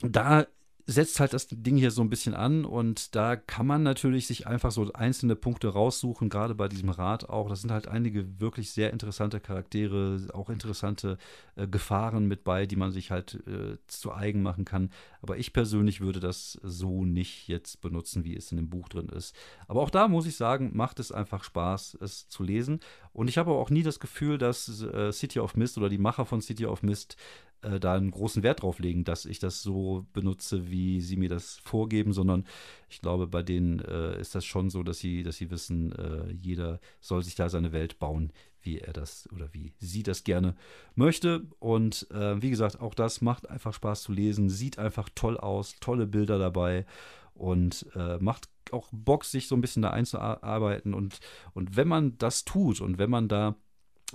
[0.00, 0.48] da
[0.86, 4.46] setzt halt das Ding hier so ein bisschen an und da kann man natürlich sich
[4.46, 7.48] einfach so einzelne Punkte raussuchen, gerade bei diesem Rad auch.
[7.48, 11.18] Das sind halt einige wirklich sehr interessante Charaktere, auch interessante
[11.54, 14.90] äh, Gefahren mit bei, die man sich halt äh, zu eigen machen kann.
[15.20, 19.08] Aber ich persönlich würde das so nicht jetzt benutzen, wie es in dem Buch drin
[19.08, 19.36] ist.
[19.68, 22.80] Aber auch da muss ich sagen, macht es einfach Spaß, es zu lesen.
[23.12, 26.26] Und ich habe auch nie das Gefühl, dass äh, City of Mist oder die Macher
[26.26, 27.16] von City of Mist
[27.62, 31.28] äh, da einen großen Wert drauf legen, dass ich das so benutze, wie sie mir
[31.28, 32.44] das vorgeben, sondern
[32.88, 36.32] ich glaube, bei denen äh, ist das schon so, dass sie, dass sie wissen, äh,
[36.32, 40.54] jeder soll sich da seine Welt bauen, wie er das oder wie sie das gerne
[40.94, 41.46] möchte.
[41.58, 45.76] Und äh, wie gesagt, auch das macht einfach Spaß zu lesen, sieht einfach toll aus,
[45.80, 46.86] tolle Bilder dabei
[47.34, 50.94] und äh, macht auch Bock, sich so ein bisschen da einzuarbeiten.
[50.94, 51.20] Und,
[51.54, 53.56] und wenn man das tut und wenn man da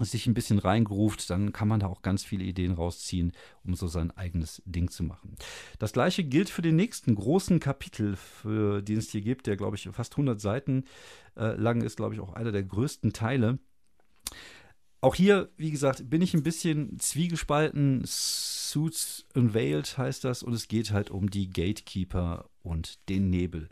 [0.05, 3.33] sich ein bisschen reingeruft, dann kann man da auch ganz viele Ideen rausziehen,
[3.63, 5.35] um so sein eigenes Ding zu machen.
[5.79, 9.75] Das gleiche gilt für den nächsten großen Kapitel, für den es hier gibt, der, glaube
[9.75, 10.85] ich, fast 100 Seiten
[11.35, 13.59] äh, lang ist, glaube ich, auch einer der größten Teile.
[14.99, 18.01] Auch hier, wie gesagt, bin ich ein bisschen zwiegespalten.
[18.05, 23.69] Suits Unveiled heißt das und es geht halt um die Gatekeeper und den Nebel.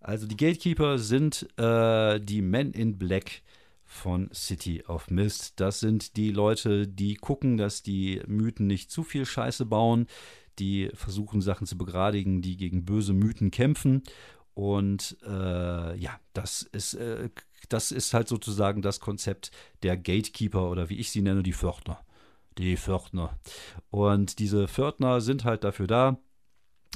[0.00, 3.42] Also die Gatekeeper sind äh, die Men in Black
[3.90, 5.58] von City of Mist.
[5.58, 10.06] Das sind die Leute, die gucken, dass die Mythen nicht zu viel Scheiße bauen,
[10.60, 14.04] die versuchen Sachen zu begradigen, die gegen böse Mythen kämpfen.
[14.54, 17.30] Und äh, ja, das ist, äh,
[17.68, 19.50] das ist halt sozusagen das Konzept
[19.82, 22.00] der Gatekeeper oder wie ich sie nenne, die Pförtner.
[22.58, 23.40] Die Pförtner.
[23.90, 26.20] Und diese Pförtner sind halt dafür da,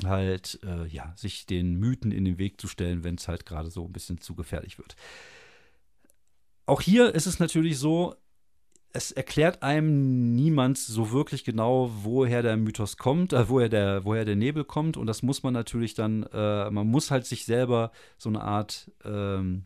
[0.05, 3.71] halt, äh, ja, sich den Mythen in den Weg zu stellen, wenn es halt gerade
[3.71, 4.95] so ein bisschen zu gefährlich wird.
[6.67, 8.15] Auch hier ist es natürlich so,
[8.95, 14.25] es erklärt einem niemand so wirklich genau, woher der Mythos kommt, äh, woher, der, woher
[14.25, 14.97] der Nebel kommt.
[14.97, 18.93] Und das muss man natürlich dann, äh, man muss halt sich selber so eine Art,
[19.05, 19.65] ähm,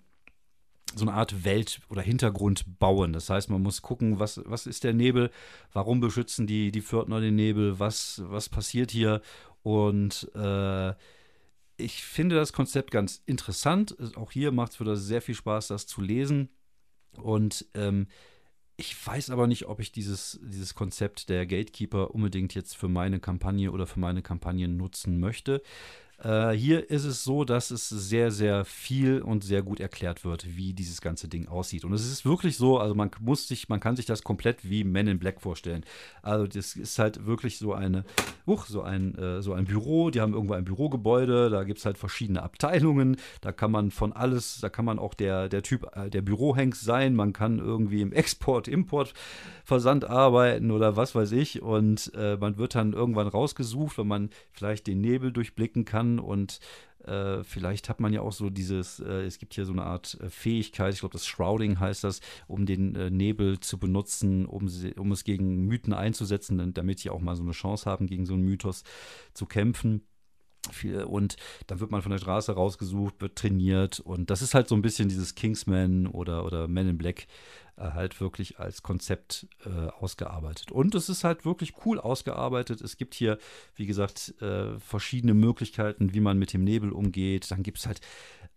[0.94, 3.12] so eine Art Welt oder Hintergrund bauen.
[3.12, 5.30] Das heißt, man muss gucken, was, was ist der Nebel,
[5.74, 9.20] warum beschützen die, die Pförtner den Nebel, was, was passiert hier.
[9.62, 10.94] Und äh,
[11.76, 13.94] ich finde das Konzept ganz interessant.
[14.16, 16.48] Auch hier macht es wieder sehr viel Spaß, das zu lesen.
[17.16, 18.06] Und ähm,
[18.76, 23.18] ich weiß aber nicht, ob ich dieses, dieses Konzept der Gatekeeper unbedingt jetzt für meine
[23.18, 25.62] Kampagne oder für meine Kampagnen nutzen möchte.
[26.22, 30.56] Äh, hier ist es so, dass es sehr, sehr viel und sehr gut erklärt wird,
[30.56, 31.84] wie dieses ganze Ding aussieht.
[31.84, 34.82] Und es ist wirklich so, also man muss sich, man kann sich das komplett wie
[34.82, 35.84] Men in Black vorstellen.
[36.22, 38.04] Also das ist halt wirklich so eine,
[38.48, 41.86] uh, so ein, äh, so ein Büro, die haben irgendwo ein Bürogebäude, da gibt es
[41.86, 45.86] halt verschiedene Abteilungen, da kann man von alles, da kann man auch der, der Typ,
[45.94, 49.14] äh, der Bürohengst sein, man kann irgendwie im Export, Import,
[49.64, 51.62] Versand arbeiten oder was weiß ich.
[51.62, 56.18] Und äh, man wird dann irgendwann rausgesucht, wenn man vielleicht den Nebel durchblicken kann kann
[56.18, 56.60] und
[57.04, 60.18] äh, vielleicht hat man ja auch so dieses, äh, es gibt hier so eine Art
[60.20, 64.68] äh, Fähigkeit, ich glaube, das Shrouding heißt das, um den äh, Nebel zu benutzen, um,
[64.68, 68.26] sie, um es gegen Mythen einzusetzen, damit die auch mal so eine Chance haben, gegen
[68.26, 68.82] so einen Mythos
[69.32, 70.02] zu kämpfen.
[70.72, 74.68] Viel, und dann wird man von der Straße rausgesucht, wird trainiert und das ist halt
[74.68, 77.26] so ein bisschen dieses Kingsman oder, oder Men in Black
[77.78, 80.72] äh, halt wirklich als Konzept äh, ausgearbeitet.
[80.72, 82.80] Und es ist halt wirklich cool ausgearbeitet.
[82.80, 83.38] Es gibt hier,
[83.76, 87.50] wie gesagt, äh, verschiedene Möglichkeiten, wie man mit dem Nebel umgeht.
[87.50, 88.00] Dann gibt es halt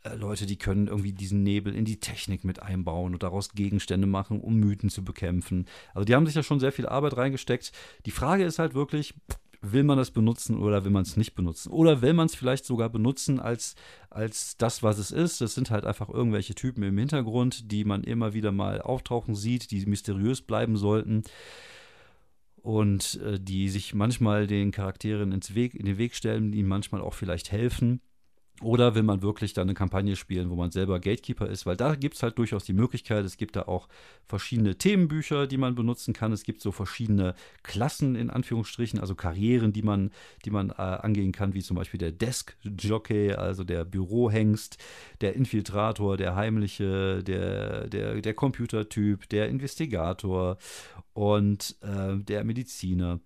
[0.04, 4.08] äh, Leute, die können irgendwie diesen Nebel in die Technik mit einbauen und daraus Gegenstände
[4.08, 5.68] machen, um Mythen zu bekämpfen.
[5.94, 7.72] Also die haben sich ja schon sehr viel Arbeit reingesteckt.
[8.06, 9.14] Die Frage ist halt wirklich,
[9.62, 11.72] will man das benutzen oder will man es nicht benutzen?
[11.72, 13.76] Oder will man es vielleicht sogar benutzen als,
[14.10, 15.40] als das, was es ist?
[15.40, 19.72] Das sind halt einfach irgendwelche Typen im Hintergrund, die man immer wieder mal auftauchen sieht,
[19.72, 21.24] die mysteriös bleiben sollten
[22.58, 27.02] und äh, die sich manchmal den Charakteren ins Weg, in den Weg stellen, die manchmal
[27.02, 28.02] auch vielleicht helfen.
[28.62, 31.66] Oder will man wirklich dann eine Kampagne spielen, wo man selber Gatekeeper ist?
[31.66, 33.26] Weil da gibt es halt durchaus die Möglichkeit.
[33.26, 33.88] Es gibt da auch
[34.26, 36.32] verschiedene Themenbücher, die man benutzen kann.
[36.32, 40.12] Es gibt so verschiedene Klassen in Anführungsstrichen, also Karrieren, die man,
[40.46, 44.78] die man äh, angehen kann, wie zum Beispiel der Desk Jockey, also der Bürohengst,
[45.22, 50.58] der Infiltrator, der Heimliche, der, der, der Computertyp, der Investigator
[51.14, 53.20] und äh, der Mediziner,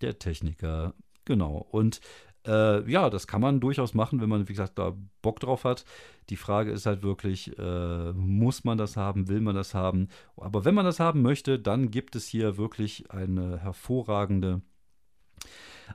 [0.00, 0.94] der Techniker.
[1.24, 1.66] Genau.
[1.70, 2.00] Und
[2.46, 5.84] äh, ja, das kann man durchaus machen, wenn man, wie gesagt, da Bock drauf hat.
[6.30, 10.08] Die Frage ist halt wirklich, äh, muss man das haben, will man das haben?
[10.36, 14.62] Aber wenn man das haben möchte, dann gibt es hier wirklich eine hervorragende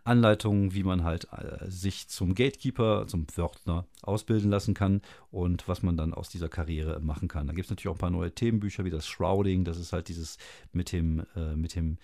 [0.04, 5.84] Anleitungen, wie man halt äh, sich zum Gatekeeper, zum Pförtner ausbilden lassen kann und was
[5.84, 7.48] man dann aus dieser Karriere machen kann.
[7.48, 10.08] Da gibt es natürlich auch ein paar neue Themenbücher wie das Shrouding, das ist halt
[10.08, 10.38] dieses
[10.72, 11.98] mit dem, äh, mit dem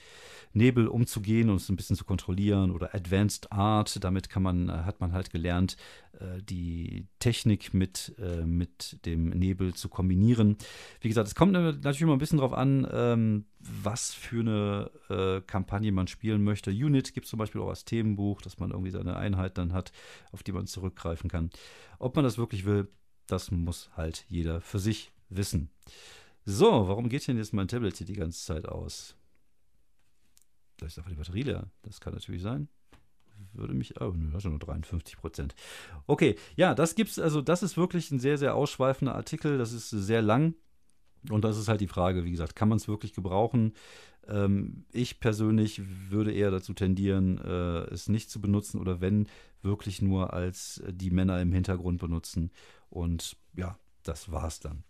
[0.54, 4.72] Nebel umzugehen und es ein bisschen zu kontrollieren oder Advanced Art, damit kann man, äh,
[4.72, 5.78] hat man halt gelernt,
[6.20, 10.58] äh, die Technik mit, äh, mit dem Nebel zu kombinieren.
[11.02, 13.46] Wie gesagt, es kommt natürlich immer ein bisschen darauf an, ähm,
[13.84, 16.72] was für eine äh, Kampagne man spielen möchte.
[16.72, 19.92] Unit gibt zum Beispiel auch als Themenbuch, dass man irgendwie seine Einheit dann hat,
[20.32, 21.50] auf die man zurückgreifen kann.
[22.00, 22.90] Ob man das wirklich will,
[23.28, 25.70] das muss halt jeder für sich wissen.
[26.46, 29.16] So, warum geht denn jetzt mein Tablet hier die ganze Zeit aus?
[30.78, 31.70] Vielleicht ist einfach die Batterie leer.
[31.84, 32.68] Das kann natürlich sein
[33.54, 35.56] würde mich, oh, nur 53 Prozent.
[36.08, 39.58] Okay, ja, das gibt's, also das ist wirklich ein sehr, sehr ausschweifender Artikel.
[39.58, 40.56] Das ist sehr lang.
[41.30, 43.74] Und das ist halt die Frage, wie gesagt, kann man es wirklich gebrauchen?
[44.28, 49.28] Ähm, ich persönlich würde eher dazu tendieren, äh, es nicht zu benutzen oder wenn,
[49.62, 52.52] wirklich nur als die Männer im Hintergrund benutzen.
[52.90, 54.84] Und ja, das war's dann.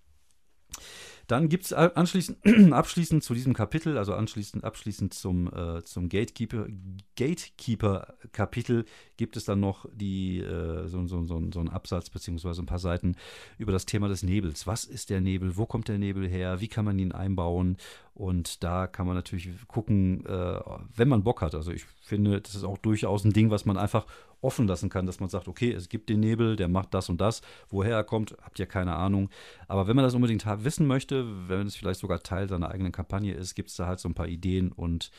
[1.28, 2.38] Dann gibt es anschließend,
[2.74, 6.68] abschließend zu diesem Kapitel, also anschließend, abschließend zum, äh, zum Gatekeeper,
[7.16, 8.86] Gatekeeper-Kapitel,
[9.18, 12.80] gibt es dann noch die, äh, so, so, so, so einen Absatz beziehungsweise ein paar
[12.80, 13.16] Seiten
[13.58, 14.68] über das Thema des Nebels.
[14.68, 15.56] Was ist der Nebel?
[15.56, 16.60] Wo kommt der Nebel her?
[16.60, 17.78] Wie kann man ihn einbauen?
[18.16, 20.60] Und da kann man natürlich gucken, äh,
[20.96, 21.56] wenn man Bock hat.
[21.56, 24.06] Also ich finde, das ist auch durchaus ein Ding, was man einfach
[24.44, 27.22] offen lassen kann, dass man sagt, okay, es gibt den Nebel, der macht das und
[27.22, 27.42] das.
[27.70, 29.30] Woher er kommt, habt ihr keine Ahnung.
[29.68, 31.13] Aber wenn man das unbedingt wissen möchte,
[31.48, 34.16] wenn es vielleicht sogar Teil seiner eigenen Kampagne ist, gibt es da halt so ein
[34.16, 35.12] paar Ideen und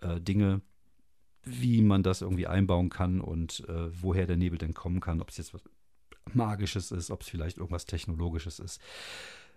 [0.00, 0.60] äh, Dinge,
[1.44, 5.30] wie man das irgendwie einbauen kann und äh, woher der Nebel denn kommen kann, ob
[5.30, 5.62] es jetzt was
[6.34, 8.80] Magisches ist, ob es vielleicht irgendwas Technologisches ist.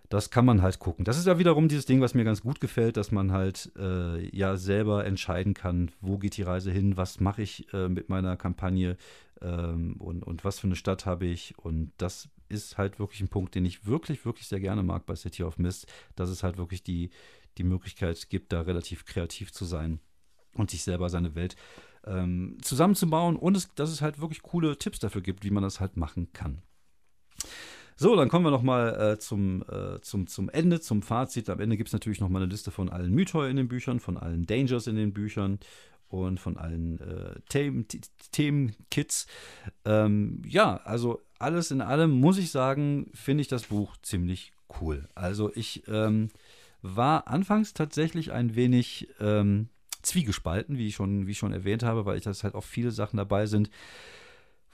[0.08, 1.04] Das kann man halt gucken.
[1.04, 4.24] Das ist ja wiederum dieses Ding, was mir ganz gut gefällt, dass man halt äh,
[4.36, 8.36] ja selber entscheiden kann, wo geht die Reise hin, was mache ich äh, mit meiner
[8.36, 8.96] Kampagne
[9.40, 11.58] ähm, und, und was für eine Stadt habe ich.
[11.58, 15.14] Und das ist halt wirklich ein Punkt, den ich wirklich, wirklich sehr gerne mag bei
[15.16, 15.86] City of Mist,
[16.16, 17.10] dass es halt wirklich die,
[17.58, 20.00] die Möglichkeit gibt, da relativ kreativ zu sein
[20.54, 21.56] und sich selber seine Welt
[22.04, 25.80] ähm, zusammenzubauen und es, dass es halt wirklich coole Tipps dafür gibt, wie man das
[25.80, 26.62] halt machen kann.
[27.96, 31.48] So, dann kommen wir nochmal äh, zum, äh, zum, zum Ende, zum Fazit.
[31.50, 34.16] Am Ende gibt es natürlich nochmal eine Liste von allen Mythoi in den Büchern, von
[34.16, 35.60] allen Dangers in den Büchern
[36.08, 37.40] und von allen äh,
[38.32, 39.26] Themenkits.
[39.84, 45.08] Ähm, ja, also alles in allem muss ich sagen, finde ich das Buch ziemlich cool.
[45.14, 46.30] Also ich ähm,
[46.82, 49.68] war anfangs tatsächlich ein wenig ähm,
[50.02, 52.90] zwiegespalten, wie ich, schon, wie ich schon erwähnt habe, weil ich das halt auch viele
[52.90, 53.70] Sachen dabei sind,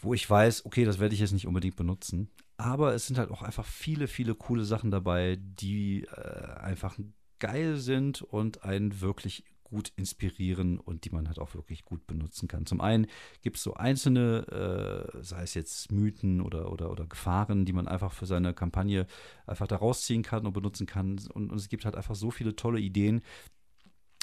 [0.01, 2.31] wo ich weiß, okay, das werde ich jetzt nicht unbedingt benutzen.
[2.57, 6.99] Aber es sind halt auch einfach viele, viele coole Sachen dabei, die äh, einfach
[7.39, 12.49] geil sind und einen wirklich gut inspirieren und die man halt auch wirklich gut benutzen
[12.49, 12.67] kann.
[12.67, 13.07] Zum einen
[13.43, 17.89] gibt es so einzelne, äh, sei es jetzt Mythen oder, oder, oder Gefahren, die man
[17.89, 19.07] einfach für seine Kampagne
[19.47, 21.21] einfach da rausziehen kann und benutzen kann.
[21.35, 23.23] Und, und es gibt halt einfach so viele tolle Ideen,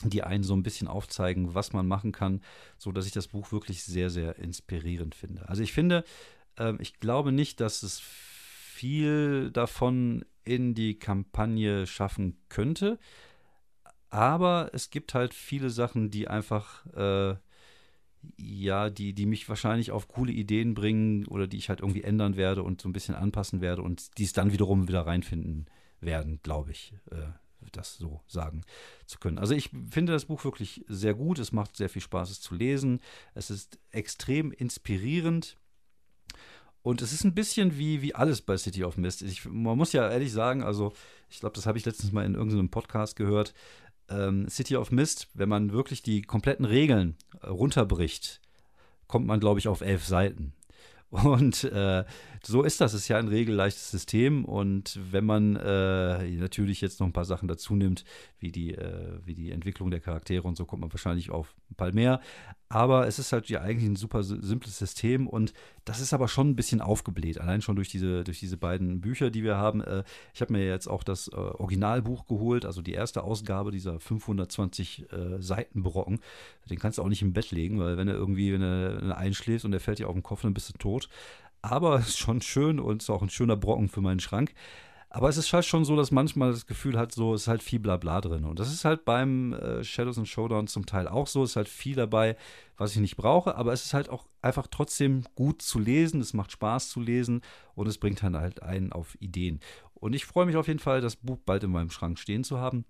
[0.03, 2.41] die einen so ein bisschen aufzeigen, was man machen kann,
[2.77, 5.47] so dass ich das Buch wirklich sehr, sehr inspirierend finde.
[5.47, 6.03] Also ich finde,
[6.57, 12.99] ähm, ich glaube nicht, dass es viel davon in die Kampagne schaffen könnte.
[14.15, 17.35] Aber es gibt halt viele Sachen, die einfach, äh,
[18.37, 22.37] ja, die, die mich wahrscheinlich auf coole Ideen bringen oder die ich halt irgendwie ändern
[22.37, 25.65] werde und so ein bisschen anpassen werde und die es dann wiederum wieder reinfinden
[25.99, 26.93] werden, glaube ich.
[27.11, 27.25] Äh,
[27.73, 28.61] das so sagen
[29.05, 29.37] zu können.
[29.37, 31.37] Also ich finde das Buch wirklich sehr gut.
[31.37, 33.01] Es macht sehr viel Spaß, es zu lesen.
[33.33, 35.57] Es ist extrem inspirierend.
[36.85, 39.23] Und es ist ein bisschen wie, wie alles bei City of Mist.
[39.23, 40.93] Ich, man muss ja ehrlich sagen, also
[41.31, 43.55] ich glaube, das habe ich letztens mal in irgendeinem Podcast gehört.
[44.09, 48.41] Ähm, City of Mist, wenn man wirklich die kompletten Regeln äh, runterbricht,
[49.07, 50.53] kommt man, glaube ich, auf elf Seiten.
[51.09, 52.03] Und äh,
[52.45, 52.93] so ist das.
[52.93, 54.45] Es ist ja ein regelleichtes System.
[54.45, 58.03] Und wenn man äh, natürlich jetzt noch ein paar Sachen dazu nimmt,
[58.39, 61.75] wie die, äh, wie die Entwicklung der Charaktere und so, kommt man wahrscheinlich auf ein
[61.75, 62.21] paar mehr.
[62.67, 65.53] Aber es ist halt ja eigentlich ein super simples System und
[65.85, 67.39] das ist aber schon ein bisschen aufgebläht.
[67.39, 69.81] Allein schon durch diese, durch diese beiden Bücher, die wir haben.
[69.81, 73.99] Äh, ich habe mir jetzt auch das äh, Originalbuch geholt, also die erste Ausgabe dieser
[73.99, 76.19] 520 äh, Seitenbrocken.
[76.69, 79.09] Den kannst du auch nicht im Bett legen, weil wenn er irgendwie, wenn er, wenn
[79.09, 81.07] er einschläft und der fällt dir auf den Kopf, dann bist du tot
[81.71, 84.53] aber es ist schon schön und ist auch ein schöner Brocken für meinen Schrank.
[85.09, 87.79] Aber es ist halt schon so, dass manchmal das Gefühl hat, so ist halt viel
[87.79, 88.43] Blabla drin.
[88.43, 91.43] Und das ist halt beim äh, Shadows and Showdown zum Teil auch so.
[91.43, 92.35] Es ist halt viel dabei,
[92.75, 93.55] was ich nicht brauche.
[93.55, 96.19] Aber es ist halt auch einfach trotzdem gut zu lesen.
[96.19, 97.41] Es macht Spaß zu lesen
[97.75, 99.61] und es bringt dann halt einen auf Ideen.
[99.93, 102.59] Und ich freue mich auf jeden Fall, das Buch bald in meinem Schrank stehen zu
[102.59, 102.83] haben.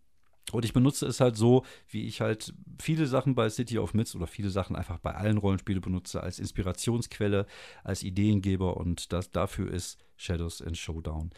[0.51, 4.15] Und ich benutze es halt so, wie ich halt viele Sachen bei City of Myths
[4.15, 7.47] oder viele Sachen einfach bei allen Rollenspielen benutze, als Inspirationsquelle,
[7.83, 11.31] als Ideengeber und das, dafür ist Shadows and Showdown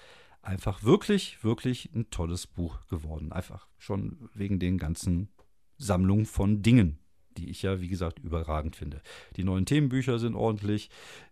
[0.48, 3.32] einfach wirklich, wirklich ein tolles Buch geworden.
[3.32, 5.30] Einfach schon wegen den ganzen
[5.78, 7.00] Sammlungen von Dingen,
[7.38, 9.02] die ich ja, wie gesagt, überragend finde.
[9.36, 10.90] Die neuen Themenbücher sind ordentlich.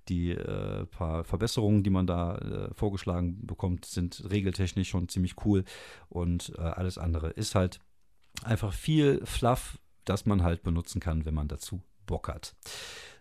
[0.08, 5.64] Die äh, paar Verbesserungen, die man da äh, vorgeschlagen bekommt, sind regeltechnisch schon ziemlich cool.
[6.10, 7.80] Und äh, alles andere ist halt
[8.44, 12.56] einfach viel Fluff, das man halt benutzen kann, wenn man dazu Bock hat.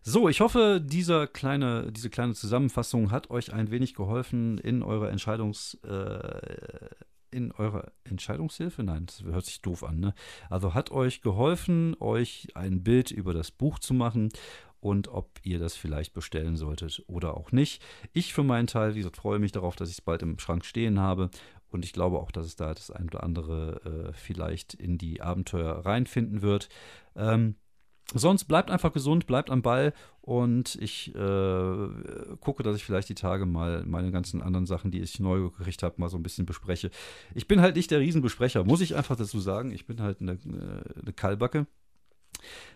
[0.02, 5.10] So, ich hoffe, dieser kleine, diese kleine Zusammenfassung hat euch ein wenig geholfen in eurer
[5.10, 6.88] Entscheidungs, äh,
[7.34, 8.82] in eurer Entscheidungshilfe?
[8.82, 10.00] Nein, das hört sich doof an.
[10.00, 10.14] Ne?
[10.48, 14.30] Also hat euch geholfen, euch ein Bild über das Buch zu machen
[14.80, 17.82] und ob ihr das vielleicht bestellen solltet oder auch nicht.
[18.12, 20.64] Ich für meinen Teil, wie gesagt, freue mich darauf, dass ich es bald im Schrank
[20.64, 21.30] stehen habe
[21.68, 25.20] und ich glaube auch, dass es da das ein oder andere äh, vielleicht in die
[25.22, 26.68] Abenteuer reinfinden wird.
[27.16, 27.56] Ähm,
[28.12, 31.88] Sonst bleibt einfach gesund, bleibt am Ball und ich äh,
[32.40, 35.82] gucke, dass ich vielleicht die Tage mal meine ganzen anderen Sachen, die ich neu gekriegt
[35.82, 36.90] habe, mal so ein bisschen bespreche.
[37.34, 39.72] Ich bin halt nicht der Riesenbesprecher, muss ich einfach dazu sagen.
[39.72, 41.66] Ich bin halt eine, äh, eine Kallbacke.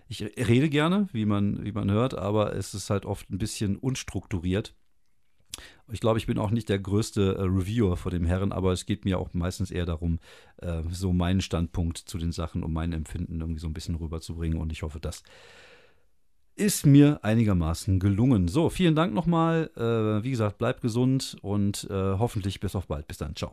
[0.08, 3.76] Ich rede gerne, wie man, wie man hört, aber es ist halt oft ein bisschen
[3.76, 4.74] unstrukturiert.
[5.90, 8.86] Ich glaube, ich bin auch nicht der größte äh, Reviewer vor dem Herren, aber es
[8.86, 10.18] geht mir auch meistens eher darum,
[10.58, 14.58] äh, so meinen Standpunkt zu den Sachen und mein Empfinden irgendwie so ein bisschen rüberzubringen.
[14.58, 15.22] Und ich hoffe, das
[16.56, 18.48] ist mir einigermaßen gelungen.
[18.48, 19.70] So, vielen Dank nochmal.
[19.76, 23.06] Äh, wie gesagt, bleibt gesund und äh, hoffentlich bis auf bald.
[23.06, 23.36] Bis dann.
[23.36, 23.52] Ciao.